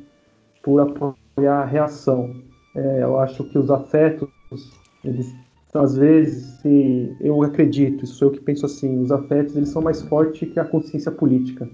[0.61, 2.36] por apoiar a reação.
[2.76, 4.30] É, eu acho que os afetos,
[5.03, 5.34] eles
[5.74, 10.03] às vezes, se, eu acredito, isso eu que penso assim, os afetos eles são mais
[10.03, 11.68] fortes que a consciência política.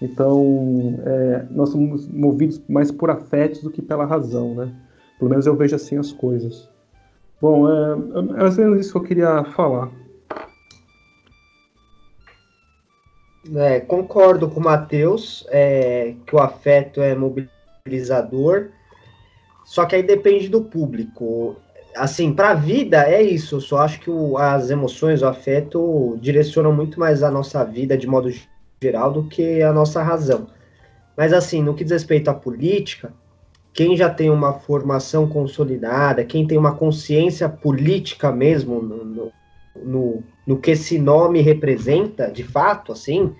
[0.00, 4.72] Então, é, nós somos movidos mais por afetos do que pela razão, né?
[5.18, 6.68] Pelo menos eu vejo assim as coisas.
[7.40, 9.90] Bom, é, é mais ou menos isso que eu queria falar.
[13.54, 18.70] É, concordo com o Matheus, é, que o afeto é mobilizador
[19.70, 21.54] só que aí depende do público.
[21.94, 23.54] Assim, para a vida é isso.
[23.54, 27.96] Eu só acho que o, as emoções, o afeto direcionam muito mais a nossa vida
[27.96, 28.28] de modo
[28.82, 30.46] geral do que a nossa razão.
[31.14, 33.12] Mas assim, no que diz respeito à política,
[33.74, 39.32] quem já tem uma formação consolidada, quem tem uma consciência política mesmo no, no,
[39.76, 43.34] no, no que esse nome representa, de fato, assim,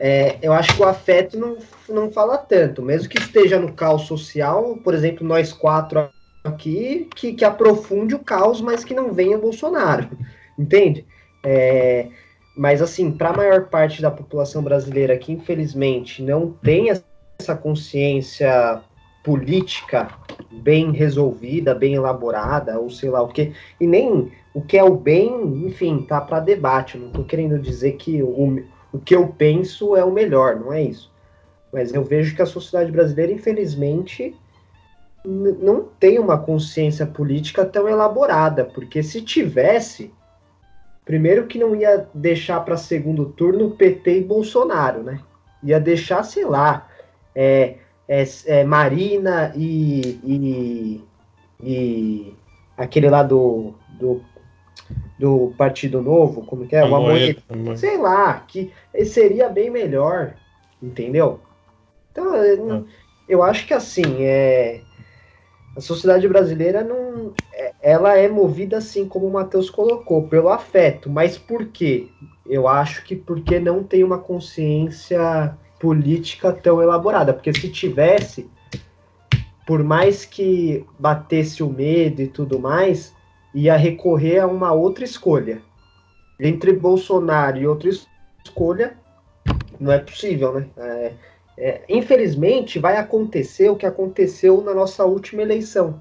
[0.00, 4.02] é, eu acho que o afeto não, não fala tanto, mesmo que esteja no caos
[4.02, 6.08] social, por exemplo, nós quatro
[6.42, 10.08] aqui, que, que aprofunde o caos, mas que não venha Bolsonaro,
[10.58, 11.04] entende?
[11.44, 12.08] É,
[12.56, 18.80] mas, assim, para a maior parte da população brasileira que, infelizmente, não tem essa consciência
[19.22, 20.08] política
[20.50, 24.94] bem resolvida, bem elaborada, ou sei lá o que, e nem o que é o
[24.94, 26.96] bem, enfim, tá para debate.
[26.96, 30.82] Não estou querendo dizer que o, o que eu penso é o melhor, não é
[30.82, 31.12] isso.
[31.70, 34.34] Mas eu vejo que a sociedade brasileira, infelizmente,
[35.26, 40.10] não tem uma consciência política tão elaborada, porque se tivesse,
[41.06, 45.20] primeiro que não ia deixar para segundo turno PT e Bolsonaro, né?
[45.62, 46.88] Ia deixar, sei lá,
[47.34, 47.76] é,
[48.08, 51.04] é, é Marina e, e,
[51.62, 52.34] e,
[52.76, 54.20] aquele lá do, do
[55.18, 56.84] do Partido Novo, como que é?
[56.84, 57.40] O Amoedo,
[57.76, 58.70] sei lá, que
[59.06, 60.34] seria bem melhor,
[60.82, 61.40] entendeu?
[62.12, 62.34] Então,
[62.70, 62.82] ah.
[63.26, 64.82] eu acho que assim, é,
[65.76, 71.10] a sociedade brasileira não, é, ela é movida assim como o Matheus colocou, pelo afeto,
[71.10, 72.08] mas por quê?
[72.46, 78.48] Eu acho que porque não tem uma consciência política tão elaborada, porque se tivesse,
[79.66, 83.14] por mais que batesse o medo e tudo mais,
[83.54, 85.60] ia recorrer a uma outra escolha.
[86.40, 88.96] Entre Bolsonaro e outra escolha,
[89.78, 90.66] não é possível, né?
[90.78, 91.12] É,
[91.58, 96.00] é, infelizmente, vai acontecer o que aconteceu na nossa última eleição,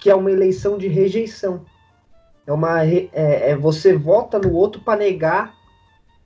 [0.00, 1.64] que é uma eleição de rejeição.
[2.46, 5.54] É uma é, é você vota no outro para negar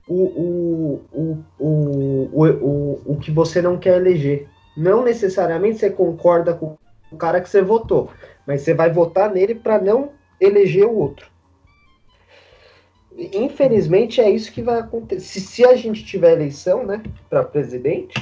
[0.06, 4.48] o, o, o, o, o, o, o que você não quer eleger.
[4.76, 6.78] Não necessariamente você concorda com
[7.10, 8.10] o cara que você votou,
[8.46, 10.10] mas você vai votar nele para não
[10.40, 11.31] eleger o outro.
[13.16, 15.40] Infelizmente é isso que vai acontecer.
[15.40, 18.14] Se, a gente tiver eleição, né, para presidente,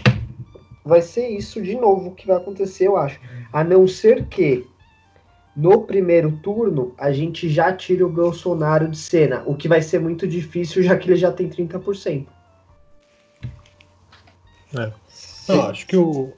[0.84, 3.20] vai ser isso de novo que vai acontecer, eu acho.
[3.52, 4.66] A não ser que
[5.56, 10.00] no primeiro turno a gente já tire o Bolsonaro de cena, o que vai ser
[10.00, 12.26] muito difícil, já que ele já tem 30%.
[14.78, 14.92] É.
[15.48, 16.32] Não, acho que o,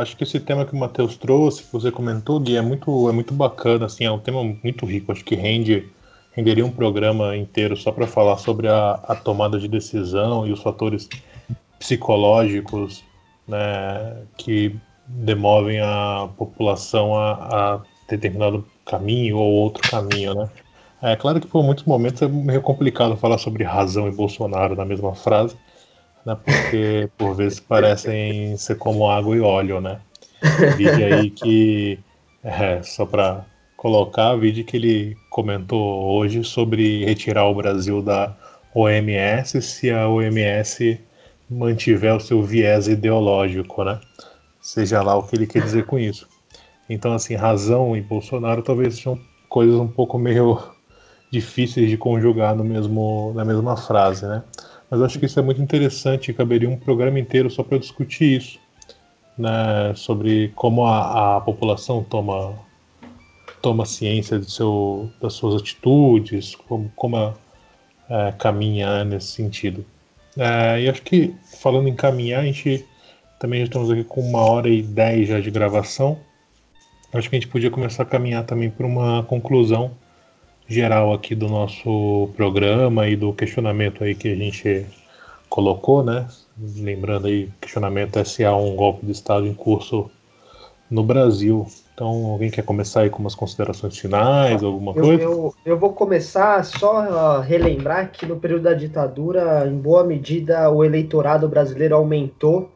[0.00, 3.12] Acho que esse tema que o Matheus trouxe, que você comentou, Gui, é muito, é
[3.12, 5.12] muito bacana, assim, é um tema muito rico.
[5.12, 5.88] Acho que rende,
[6.32, 10.62] renderia um programa inteiro só para falar sobre a, a, tomada de decisão e os
[10.62, 11.08] fatores
[11.78, 13.04] psicológicos
[13.48, 14.76] né, que
[15.06, 20.48] demovem a população a, a determinado caminho ou outro caminho, né?
[21.02, 24.84] É claro que por muitos momentos é meio complicado falar sobre razão e Bolsonaro na
[24.84, 25.56] mesma frase,
[26.26, 26.36] né?
[26.44, 30.00] Porque por vezes parecem ser como água e óleo, né?
[30.76, 31.98] Vídeo aí que,
[32.44, 33.44] é, só para
[33.80, 38.36] colocar, vídeo que ele comentou hoje sobre retirar o Brasil da
[38.74, 41.00] OMS se a OMS
[41.48, 43.98] mantiver o seu viés ideológico, né?
[44.60, 46.28] Seja lá o que ele quer dizer com isso.
[46.90, 49.18] Então, assim, razão e Bolsonaro talvez sejam
[49.48, 50.62] coisas um pouco meio
[51.32, 54.42] difíceis de conjugar no mesmo, na mesma frase, né?
[54.90, 58.58] Mas acho que isso é muito interessante, caberia um programa inteiro só para discutir isso,
[59.38, 62.68] né, sobre como a, a população toma
[63.60, 67.34] toma ciência de seu, das suas atitudes, como, como
[68.08, 69.84] é, caminha nesse sentido.
[70.36, 72.84] É, e acho que, falando em caminhar, a gente
[73.38, 76.18] também já estamos aqui com uma hora e dez já de gravação.
[77.12, 79.92] Acho que a gente podia começar a caminhar também para uma conclusão
[80.68, 84.86] geral aqui do nosso programa e do questionamento aí que a gente
[85.48, 86.28] colocou, né?
[86.76, 90.08] Lembrando aí, questionamento se há um golpe de Estado em curso
[90.88, 91.66] no Brasil.
[92.00, 95.22] Então, alguém quer começar aí com umas considerações finais, alguma eu, coisa?
[95.22, 100.82] Eu, eu vou começar só relembrar que no período da ditadura, em boa medida, o
[100.82, 102.70] eleitorado brasileiro aumentou,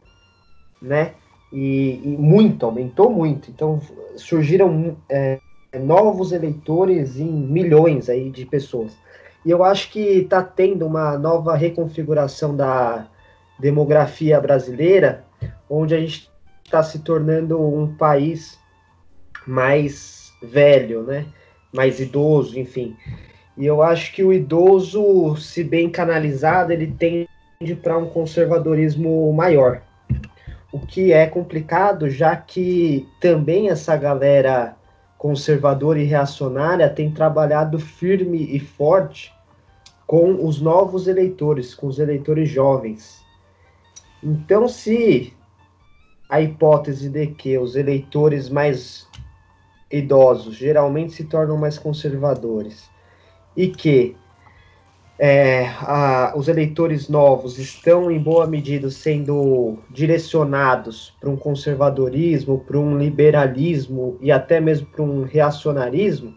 [0.79, 1.13] né?
[1.51, 3.49] E, e muito, aumentou muito.
[3.49, 3.81] Então,
[4.15, 5.39] surgiram é,
[5.79, 8.95] novos eleitores em milhões aí de pessoas.
[9.43, 13.07] E eu acho que está tendo uma nova reconfiguração da
[13.57, 15.25] demografia brasileira,
[15.67, 16.29] onde a gente
[16.63, 18.63] está se tornando um país
[19.47, 21.25] mais velho, né?
[21.73, 22.95] Mais idoso, enfim.
[23.57, 29.81] E eu acho que o idoso, se bem canalizado, ele tende para um conservadorismo maior.
[30.71, 34.75] O que é complicado, já que também essa galera
[35.17, 39.33] conservadora e reacionária tem trabalhado firme e forte
[40.05, 43.23] com os novos eleitores, com os eleitores jovens.
[44.21, 45.33] Então, se
[46.29, 49.07] a hipótese de que os eleitores mais
[49.91, 52.89] idosos geralmente se tornam mais conservadores
[53.55, 54.15] e que
[55.17, 62.77] é, a, os eleitores novos estão, em boa medida, sendo direcionados para um conservadorismo, para
[62.77, 66.33] um liberalismo e até mesmo para um reacionarismo,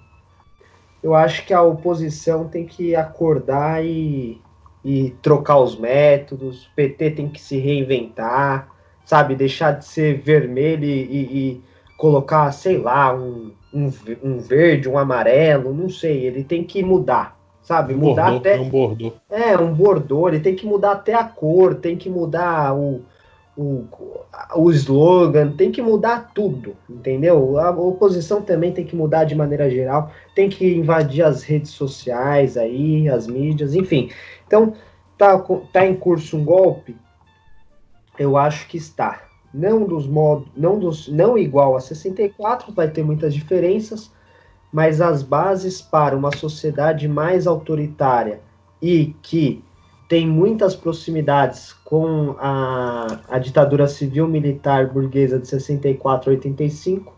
[1.03, 4.41] eu acho que a oposição tem que acordar e,
[4.85, 8.69] e trocar os métodos, o PT tem que se reinventar,
[9.05, 11.63] sabe, deixar de ser vermelho e, e,
[11.99, 13.93] colocar, sei lá, um, um,
[14.23, 17.37] um verde, um amarelo, não sei, ele tem que mudar
[17.69, 17.93] sabe?
[17.93, 18.59] Um mudar bordô, até.
[18.59, 19.13] um bordô.
[19.31, 23.03] É, um bordô, ele tem que mudar até a cor, tem que mudar o,
[23.55, 23.85] o,
[24.57, 27.59] o slogan, tem que mudar tudo, entendeu?
[27.59, 32.57] A oposição também tem que mudar de maneira geral, tem que invadir as redes sociais
[32.57, 34.11] aí, as mídias, enfim.
[34.47, 34.73] Então,
[35.19, 35.39] tá,
[35.71, 36.97] tá em curso um golpe?
[38.19, 39.28] Eu acho que está.
[39.53, 44.11] Não dos modos, não dos, não igual a 64, vai ter muitas diferenças,
[44.73, 48.41] mas as bases para uma sociedade mais autoritária
[48.81, 49.65] e que
[50.09, 57.15] tem muitas proximidades com a, a ditadura civil-militar burguesa de 64 a 85,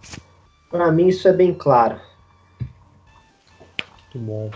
[0.71, 2.01] para mim isso é bem claro.
[4.13, 4.51] Muito bom.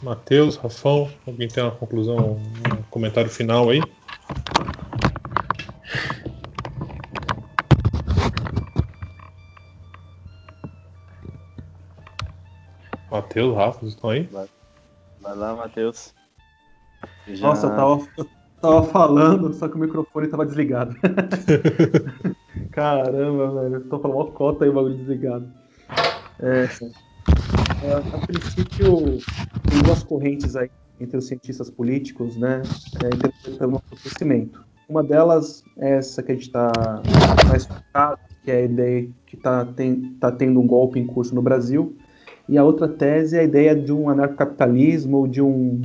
[0.00, 3.80] Matheus, Rafão, alguém tem uma conclusão, um comentário final aí?
[13.32, 14.28] Matheus, Rafa, vocês estão aí?
[15.22, 16.12] Vai lá, Matheus.
[17.26, 17.48] Já...
[17.48, 18.28] Nossa, eu tava, eu
[18.60, 20.94] tava falando, só que o microfone tava desligado.
[22.72, 23.74] Caramba, velho.
[23.76, 25.50] Eu tô falando uma cota aí o bagulho desligado.
[26.40, 26.64] É,
[27.84, 29.18] é, a princípio,
[29.70, 30.70] tem duas correntes aí
[31.00, 32.60] entre os cientistas políticos, né?
[33.02, 34.62] É, pelo nosso conhecimento.
[34.86, 36.70] Uma delas é essa que a gente está
[37.48, 41.34] mais focado, que é a ideia que está tem, tá tendo um golpe em curso
[41.34, 41.96] no Brasil
[42.52, 45.80] e a outra tese é a ideia de um anarcocapitalismo ou de um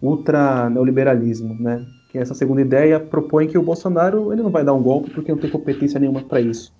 [0.00, 1.84] ultra neoliberalismo, né?
[2.08, 5.32] Que essa segunda ideia propõe que o Bolsonaro ele não vai dar um golpe porque
[5.32, 6.72] não tem competência nenhuma para isso.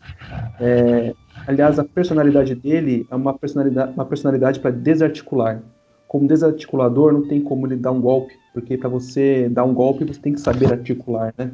[0.61, 1.12] É,
[1.49, 5.61] aliás, a personalidade dele é uma personalidade, uma personalidade para desarticular.
[6.07, 10.05] Como desarticulador, não tem como ele dar um golpe, porque para você dar um golpe
[10.05, 11.51] você tem que saber articular, né?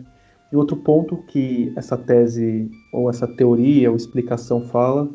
[0.53, 5.09] E outro ponto que essa tese ou essa teoria ou explicação fala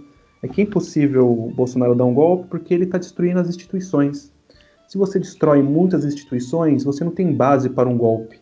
[0.45, 4.31] é que é impossível o Bolsonaro dar um golpe porque ele está destruindo as instituições.
[4.87, 8.39] Se você destrói muitas instituições, você não tem base para um golpe.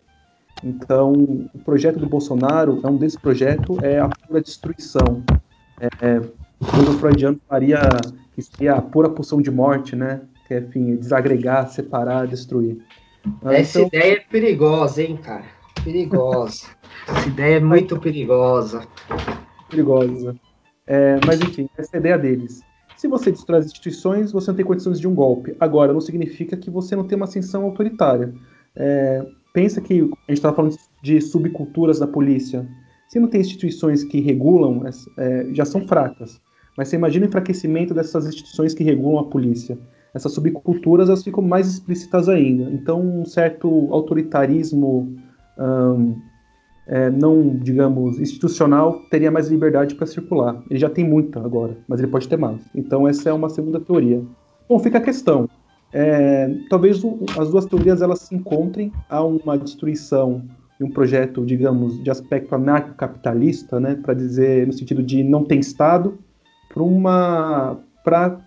[0.63, 1.13] Então,
[1.53, 5.23] o projeto do Bolsonaro, é um desse projeto, é a pura destruição.
[5.79, 7.79] É, é, o freudiano faria
[8.33, 10.21] que seria a pura pulsão de morte, né?
[10.47, 12.77] Que é, enfim, desagregar, separar, destruir.
[13.41, 13.99] Mas, Essa então...
[13.99, 15.45] ideia é perigosa, hein, cara?
[15.83, 16.67] Perigosa.
[17.07, 18.85] Essa ideia é muito perigosa.
[19.69, 20.35] Perigosa.
[20.85, 22.61] É, mas enfim, essa é a ideia deles.
[22.95, 25.55] Se você destrói as instituições, você não tem condições de um golpe.
[25.59, 28.33] Agora, não significa que você não tem uma ascensão autoritária.
[28.75, 32.67] É, pensa que a gente estava falando de subculturas da polícia.
[33.07, 34.83] Se não tem instituições que regulam,
[35.17, 36.41] é, já são fracas.
[36.77, 39.77] Mas você imagina o enfraquecimento dessas instituições que regulam a polícia.
[40.13, 42.71] Essas subculturas elas ficam mais explícitas ainda.
[42.71, 45.15] Então, um certo autoritarismo
[46.87, 50.61] é, não, digamos, institucional, teria mais liberdade para circular.
[50.69, 52.61] Ele já tem muita agora, mas ele pode ter mais.
[52.75, 54.21] Então essa é uma segunda teoria.
[54.67, 55.49] Bom, fica a questão.
[55.91, 60.43] É, talvez o, as duas teorias elas se encontrem a uma destruição
[60.79, 65.57] de um projeto, digamos, de aspecto anarcocapitalista, né, para dizer no sentido de não ter
[65.57, 66.17] Estado,
[66.73, 68.39] para uma para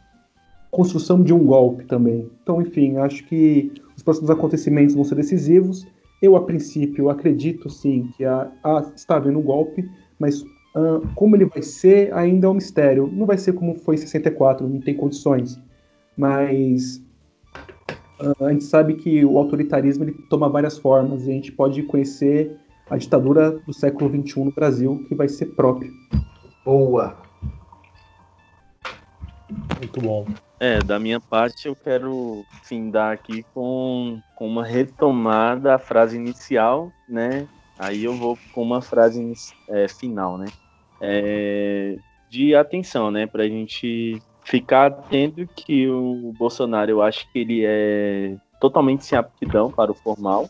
[0.70, 2.28] construção de um golpe também.
[2.42, 5.86] Então, enfim, acho que os próximos acontecimentos vão ser decisivos
[6.26, 9.88] eu, a princípio, acredito sim que a, a, está havendo um golpe,
[10.18, 13.08] mas uh, como ele vai ser ainda é um mistério.
[13.12, 15.60] Não vai ser como foi em 64, não tem condições.
[16.16, 17.02] Mas
[18.20, 21.82] uh, a gente sabe que o autoritarismo ele toma várias formas e a gente pode
[21.84, 22.56] conhecer
[22.88, 25.90] a ditadura do século XXI no Brasil, que vai ser própria.
[26.64, 27.25] Boa!
[29.78, 30.26] Muito bom.
[30.58, 36.92] É, da minha parte eu quero findar aqui com, com uma retomada da frase inicial,
[37.08, 37.46] né?
[37.78, 39.32] Aí eu vou com uma frase
[39.68, 40.46] é, final, né?
[41.00, 41.98] É,
[42.30, 43.26] de atenção, né?
[43.26, 49.70] Pra gente ficar atento que o Bolsonaro, eu acho que ele é totalmente sem aptidão
[49.70, 50.48] para o formal,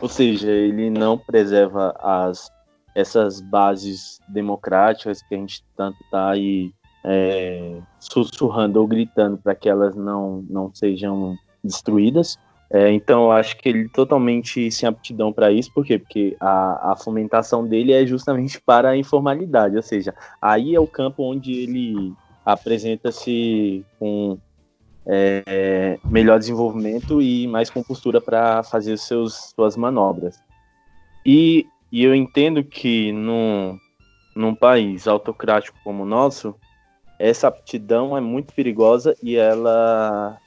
[0.00, 2.50] ou seja, ele não preserva as
[2.96, 6.72] essas bases democráticas que a gente tanto está aí
[7.06, 12.36] é, sussurrando ou gritando para que elas não, não sejam destruídas.
[12.68, 16.00] É, então, eu acho que ele totalmente sem aptidão para isso, por quê?
[16.00, 20.12] Porque a, a fomentação dele é justamente para a informalidade, ou seja,
[20.42, 22.12] aí é o campo onde ele
[22.44, 24.36] apresenta-se com
[25.06, 30.40] é, melhor desenvolvimento e mais compostura para fazer seus, suas manobras.
[31.24, 33.78] E, e eu entendo que num,
[34.34, 36.54] num país autocrático como o nosso,
[37.18, 40.38] essa aptidão é muito perigosa e ela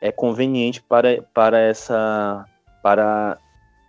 [0.00, 2.46] é conveniente para, para essa
[2.82, 3.38] para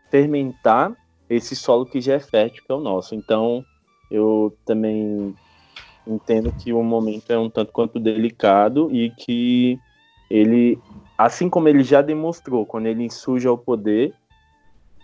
[0.09, 0.93] fermentar
[1.29, 3.15] esse solo que já é fértil que é o nosso.
[3.15, 3.65] Então,
[4.09, 5.33] eu também
[6.05, 9.79] entendo que o momento é um tanto quanto delicado e que
[10.29, 10.77] ele,
[11.17, 14.13] assim como ele já demonstrou quando ele surge ao poder,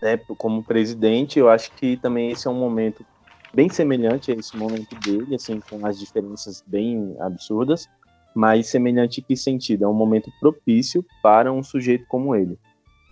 [0.02, 3.06] né, como presidente, eu acho que também esse é um momento
[3.54, 7.88] bem semelhante a esse momento dele, assim, com as diferenças bem absurdas,
[8.36, 9.86] mas semelhante em que sentido?
[9.86, 12.58] É um momento propício para um sujeito como ele.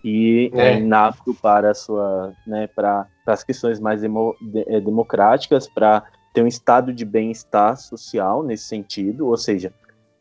[0.04, 5.68] E é, é inapto para sua, né, para as questões mais demo, de, é, democráticas,
[5.68, 9.74] para ter um estado de bem-estar social nesse sentido, ou seja,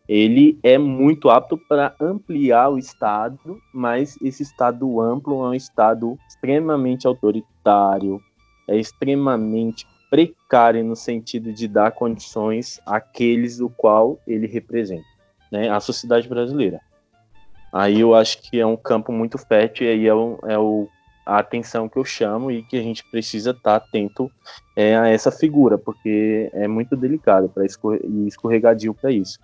[0.09, 6.19] ele é muito apto para ampliar o Estado, mas esse Estado amplo é um Estado
[6.29, 8.21] extremamente autoritário,
[8.69, 15.03] é extremamente precário no sentido de dar condições àqueles do qual ele representa,
[15.51, 16.81] né, a sociedade brasileira.
[17.73, 20.89] Aí eu acho que é um campo muito fértil e aí é, o, é o,
[21.27, 24.31] a atenção que eu chamo e que a gente precisa estar atento
[24.77, 29.41] é, a essa figura, porque é muito delicado para escorre e escorregadio para isso.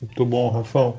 [0.00, 0.98] Muito bom, Rafão.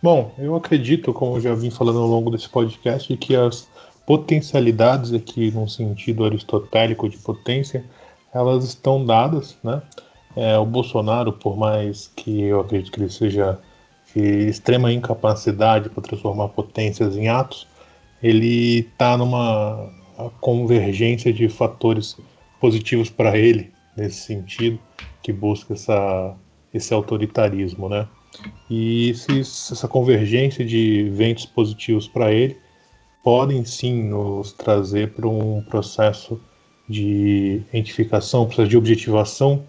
[0.00, 3.68] Bom, eu acredito, como eu já vim falando ao longo desse podcast, que as
[4.10, 7.84] potencialidades aqui, num sentido aristotélico de potência,
[8.34, 9.82] elas estão dadas, né?
[10.34, 13.60] É, o Bolsonaro, por mais que eu acredito que ele seja
[14.12, 17.68] de extrema incapacidade para transformar potências em atos,
[18.20, 19.88] ele está numa
[20.40, 22.18] convergência de fatores
[22.60, 24.80] positivos para ele nesse sentido,
[25.22, 26.34] que busca essa,
[26.74, 28.08] esse autoritarismo, né?
[28.68, 32.58] E esses, essa convergência de ventos positivos para ele
[33.22, 36.40] podem sim nos trazer para um processo
[36.88, 39.62] de identificação, processo de objetivação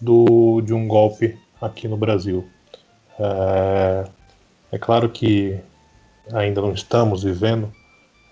[0.00, 2.46] do, de um golpe aqui no Brasil.
[3.18, 4.04] É,
[4.72, 5.58] é claro que
[6.32, 7.72] ainda não estamos vivendo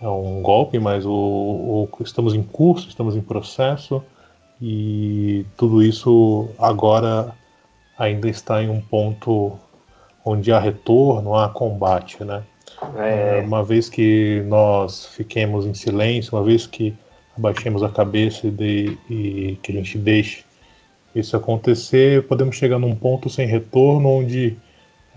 [0.00, 4.02] um golpe, mas o, o, estamos em curso, estamos em processo
[4.60, 7.34] e tudo isso agora
[7.98, 9.58] ainda está em um ponto
[10.24, 12.42] onde há retorno, há combate, né?
[12.96, 13.42] É.
[13.44, 16.94] Uma vez que nós fiquemos em silêncio, uma vez que
[17.36, 20.44] abaixemos a cabeça e, de, e que a gente deixe
[21.14, 24.56] isso acontecer, podemos chegar num ponto sem retorno onde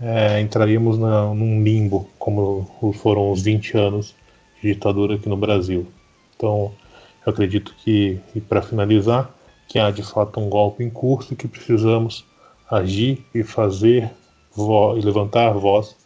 [0.00, 4.14] é, entraríamos na, num limbo, como foram os 20 anos
[4.62, 5.86] de ditadura aqui no Brasil.
[6.34, 6.72] Então,
[7.26, 9.30] eu acredito que, e para finalizar,
[9.68, 12.24] que há de fato um golpe em curso que precisamos
[12.70, 14.10] agir e fazer
[14.96, 15.96] e levantar voz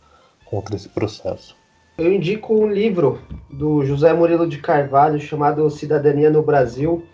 [0.44, 1.56] contra esse processo.
[1.96, 7.04] Eu indico um livro do José Murilo de Carvalho chamado Cidadania no Brasil.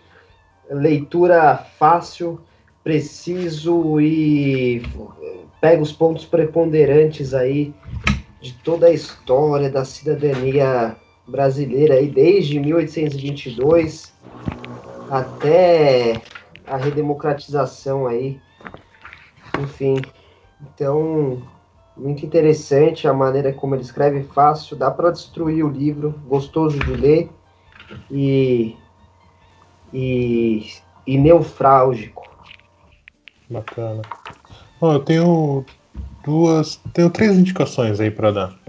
[0.69, 2.41] Leitura fácil,
[2.83, 4.81] preciso e
[5.59, 7.73] pega os pontos preponderantes aí
[8.41, 10.95] de toda a história da cidadania
[11.27, 14.11] brasileira aí desde 1822
[15.11, 16.19] até
[16.65, 18.39] a redemocratização aí.
[19.59, 20.01] Enfim,
[20.61, 21.43] então
[22.01, 26.93] muito interessante a maneira como ele escreve, fácil, dá para destruir o livro, gostoso de
[26.93, 27.29] ler
[28.09, 28.75] e,
[29.93, 30.65] e,
[31.05, 32.27] e neufrálgico.
[33.47, 34.01] Bacana.
[34.79, 35.65] Bom, eu tenho
[36.25, 38.59] duas, tenho três indicações aí para dar.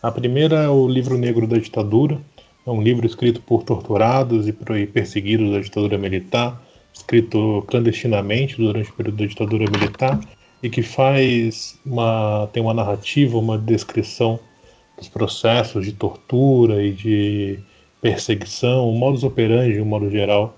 [0.00, 2.20] A primeira é o livro Negro da Ditadura,
[2.64, 8.94] é um livro escrito por torturados e perseguidos da ditadura militar, escrito clandestinamente durante o
[8.94, 10.20] período da ditadura militar
[10.62, 14.38] e que faz uma tem uma narrativa, uma descrição
[14.96, 17.58] dos processos de tortura e de
[18.00, 20.54] perseguição, o modus operandi, de um modo geral,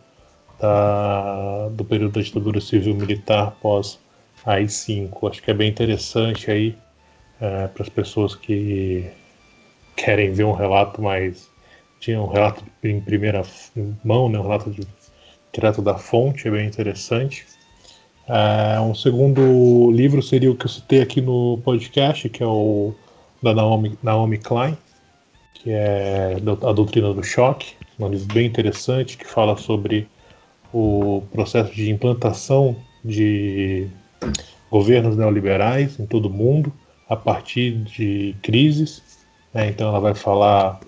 [0.61, 3.99] da, do período da ditadura civil-militar pós
[4.45, 5.31] AI-5.
[5.31, 6.77] Acho que é bem interessante aí
[7.41, 9.11] é, para as pessoas que
[9.97, 11.51] querem ver um relato mais
[12.03, 13.43] tinha um relato em primeira
[14.05, 14.85] mão, né, um relato de,
[15.53, 17.47] direto da fonte, é bem interessante.
[18.29, 22.95] É, um segundo livro seria o que eu citei aqui no podcast, que é o
[23.43, 24.77] da Naomi, Naomi Klein,
[25.55, 30.09] que é A Doutrina do Choque, um livro bem interessante que fala sobre
[30.73, 33.89] o processo de implantação de
[34.71, 36.73] governos neoliberais em todo o mundo
[37.09, 39.03] a partir de crises.
[39.53, 39.69] Né?
[39.69, 40.81] Então ela vai falar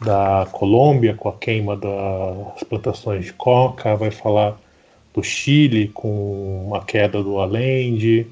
[0.00, 4.58] da Colômbia com a queima das plantações de coca, vai falar
[5.22, 8.26] Chile com a queda do Allende.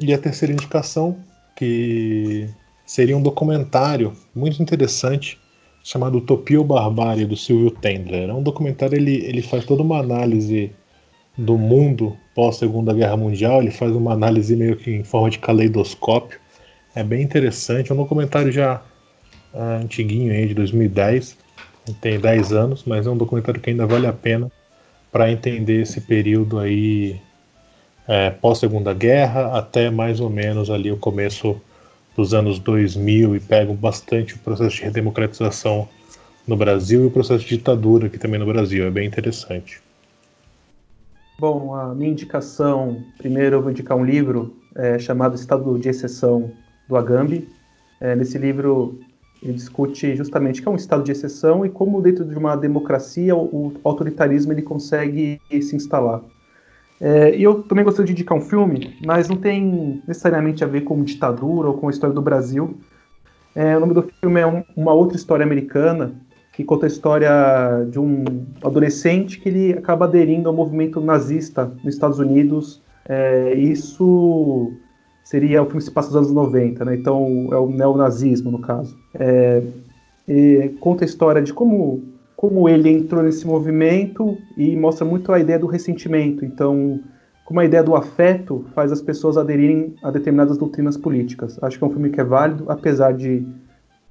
[0.00, 1.16] E a terceira indicação
[1.56, 2.48] que
[2.84, 5.38] seria um documentário muito interessante
[5.82, 8.30] chamado Utopia ou Barbárie, do Silvio Tendler.
[8.30, 10.72] É um documentário, ele, ele faz toda uma análise
[11.36, 16.40] do mundo pós-Segunda Guerra Mundial, ele faz uma análise meio que em forma de caleidoscópio.
[16.94, 18.82] É bem interessante, é um documentário já
[19.52, 21.36] uh, antiguinho aí, de 2010,
[22.00, 24.50] tem 10 anos, mas é um documentário que ainda vale a pena
[25.14, 27.20] para entender esse período aí
[28.08, 31.56] é, pós-Segunda Guerra até mais ou menos ali o começo
[32.16, 35.88] dos anos 2000 e pegam bastante o processo de redemocratização
[36.44, 38.86] no Brasil e o processo de ditadura aqui também no Brasil.
[38.86, 39.80] É bem interessante.
[41.38, 46.50] Bom, a minha indicação, primeiro eu vou indicar um livro é, chamado Estado de Exceção
[46.88, 47.46] do Agamben.
[48.00, 48.98] É, nesse livro
[49.44, 53.36] ele discute justamente que é um estado de exceção e como dentro de uma democracia
[53.36, 56.22] o autoritarismo ele consegue se instalar.
[57.00, 60.82] É, e eu também gostaria de indicar um filme, mas não tem necessariamente a ver
[60.82, 62.78] com ditadura ou com a história do Brasil.
[63.54, 66.14] É, o nome do filme é um, Uma Outra História Americana,
[66.52, 67.30] que conta a história
[67.90, 72.80] de um adolescente que ele acaba aderindo ao movimento nazista nos Estados Unidos.
[73.08, 74.72] É, isso
[75.24, 76.94] seria o filme que se passa nos anos 90, né?
[76.94, 78.96] então é o neonazismo no caso.
[79.14, 79.62] É,
[80.78, 85.58] conta a história de como como ele entrou nesse movimento e mostra muito a ideia
[85.58, 86.44] do ressentimento.
[86.44, 87.00] Então,
[87.44, 91.58] como a ideia do afeto faz as pessoas aderirem a determinadas doutrinas políticas.
[91.62, 93.46] Acho que é um filme que é válido, apesar de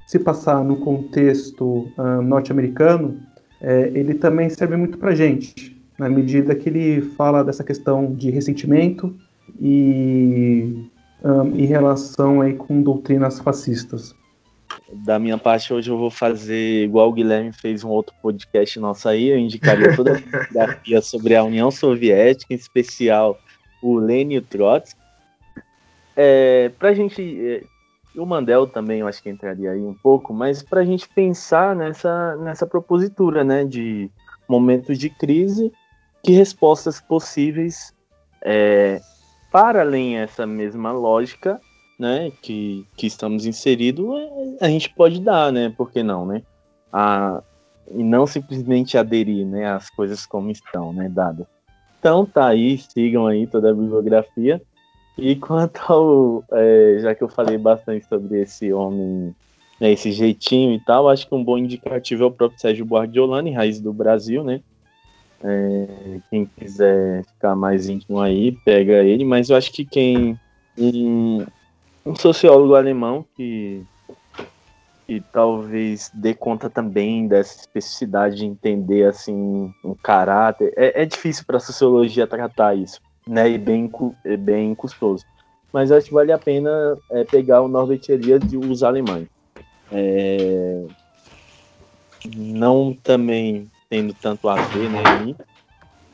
[0.08, 3.20] se passar no contexto uh, norte-americano,
[3.62, 8.30] é, ele também serve muito para gente, na medida que ele fala dessa questão de
[8.30, 9.16] ressentimento
[9.60, 10.90] e
[11.24, 14.16] um, em relação aí com doutrinas fascistas
[14.92, 19.10] da minha parte, hoje eu vou fazer igual o Guilherme fez um outro podcast nosso
[19.10, 19.30] aí.
[19.30, 23.40] Eu indicaria toda a biografia sobre a União Soviética, em especial
[23.82, 25.00] o Lenin Trotsky.
[26.16, 27.22] É, pra gente.
[27.22, 27.64] É,
[28.16, 31.76] o Mandel também eu acho que entraria aí um pouco, mas para a gente pensar
[31.76, 34.12] nessa, nessa propositura né, de
[34.48, 35.72] momentos de crise,
[36.22, 37.92] que respostas possíveis
[38.44, 39.02] é,
[39.54, 41.62] para além essa mesma lógica
[42.00, 44.08] né, que, que estamos inseridos,
[44.60, 45.72] é, a gente pode dar, né?
[45.78, 46.42] Por que não, né?
[46.92, 47.40] A,
[47.92, 51.46] e não simplesmente aderir, né, às coisas como estão, né, dadas.
[52.00, 54.60] Então tá aí, sigam aí toda a bibliografia.
[55.18, 59.36] E quanto ao, é, já que eu falei bastante sobre esse homem,
[59.80, 63.52] né, esse jeitinho e tal, acho que um bom indicativo é o próprio Sérgio Guardiolani,
[63.52, 64.62] raiz do Brasil, né?
[65.46, 70.40] É, quem quiser ficar mais íntimo aí, pega ele, mas eu acho que quem
[70.78, 71.46] um,
[72.06, 73.84] um sociólogo alemão que,
[75.06, 80.74] que talvez dê conta também dessa especificidade de entender assim um caráter.
[80.78, 83.50] É, é difícil para a sociologia tratar isso, né?
[83.50, 83.92] E bem,
[84.24, 85.26] é bem custoso.
[85.74, 89.28] Mas acho que vale a pena é, pegar o Norbert Elias e os alemães.
[89.92, 90.86] É,
[92.36, 95.36] não também tendo tanto a ver, né?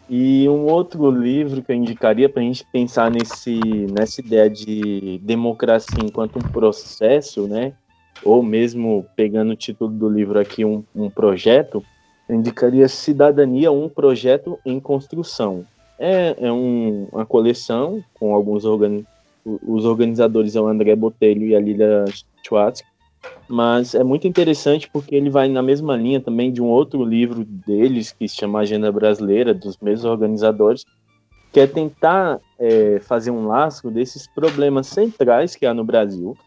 [0.09, 5.17] E um outro livro que eu indicaria para a gente pensar nesse, nessa ideia de
[5.23, 7.71] democracia enquanto um processo, né?
[8.21, 11.81] Ou mesmo pegando o título do livro aqui, um, um projeto,
[12.27, 15.65] eu indicaria Cidadania, um projeto em construção.
[15.97, 19.05] É, é um, uma coleção com alguns organi
[19.45, 22.03] os organizadores é o André Botelho e a Lilia
[22.45, 22.83] Schwartz,
[23.47, 27.43] mas é muito interessante porque ele vai na mesma linha também de um outro livro
[27.43, 30.85] deles que se chama Agenda Brasileira, dos mesmos organizadores,
[31.51, 36.37] que é tentar é, fazer um laço desses problemas centrais que há no Brasil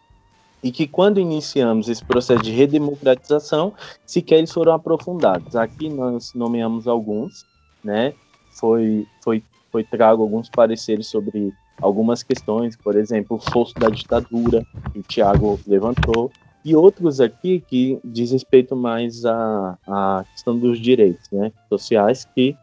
[0.63, 3.73] e que quando iniciamos esse processo de redemocratização,
[4.07, 5.57] sequer eles foram aprofundados.
[5.57, 7.45] Aqui nós nomeamos alguns,
[7.83, 8.15] né?
[8.53, 9.43] Foi, foi,
[9.73, 15.03] foi trago alguns pareceres sobre algumas questões, por exemplo, o fosso da ditadura, que o
[15.03, 16.31] Tiago levantou,
[16.65, 22.57] e outros aqui que diz respeito mais à, à questão dos direitos né, sociais que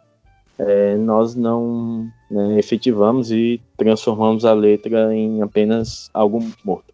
[0.58, 6.94] é, nós não né, efetivamos e transformamos a letra em apenas algo morto.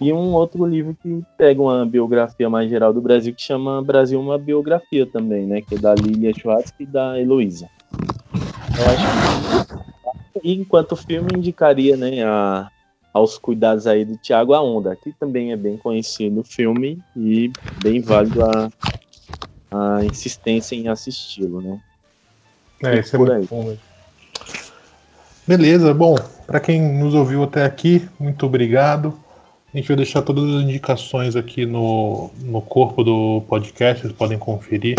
[0.00, 4.20] E um outro livro que pega uma biografia mais geral do Brasil, que chama Brasil
[4.20, 5.60] uma biografia também, né?
[5.60, 7.68] Que é da Lilia Schwartz e da Heloísa.
[8.78, 12.70] Eu acho que, enquanto filme, indicaria né, a
[13.12, 17.52] aos cuidados aí do Tiago Aonda, que também é bem conhecido o filme e
[17.82, 18.70] bem válido a,
[19.70, 21.80] a insistência em assisti-lo, né?
[22.82, 23.46] É, isso é muito aí.
[23.46, 23.76] bom.
[25.46, 26.16] Beleza, bom,
[26.46, 29.18] para quem nos ouviu até aqui, muito obrigado.
[29.72, 34.38] A gente vai deixar todas as indicações aqui no, no corpo do podcast, vocês podem
[34.38, 34.96] conferir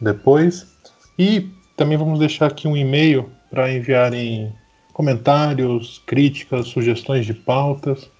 [0.00, 0.66] depois.
[1.18, 4.52] E também vamos deixar aqui um e-mail para enviarem
[4.98, 8.10] comentários, críticas, sugestões de pautas.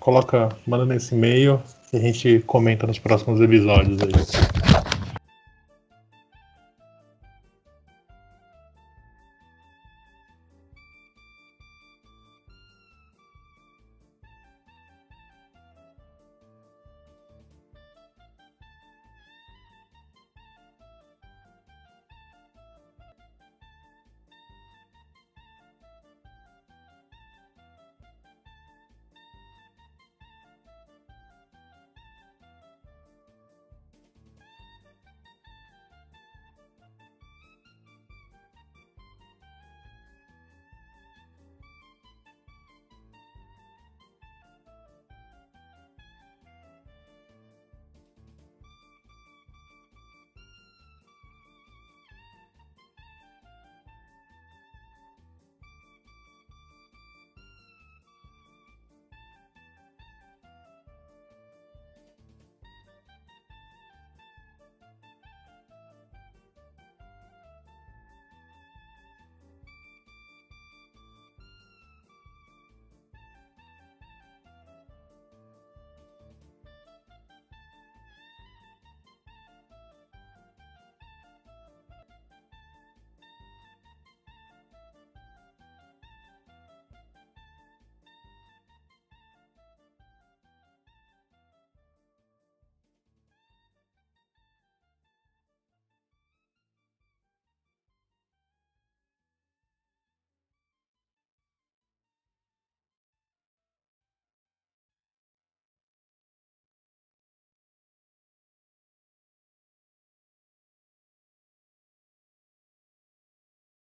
[0.00, 1.62] coloca, manda nesse e-mail
[1.92, 4.75] e a gente comenta nos próximos episódios aí.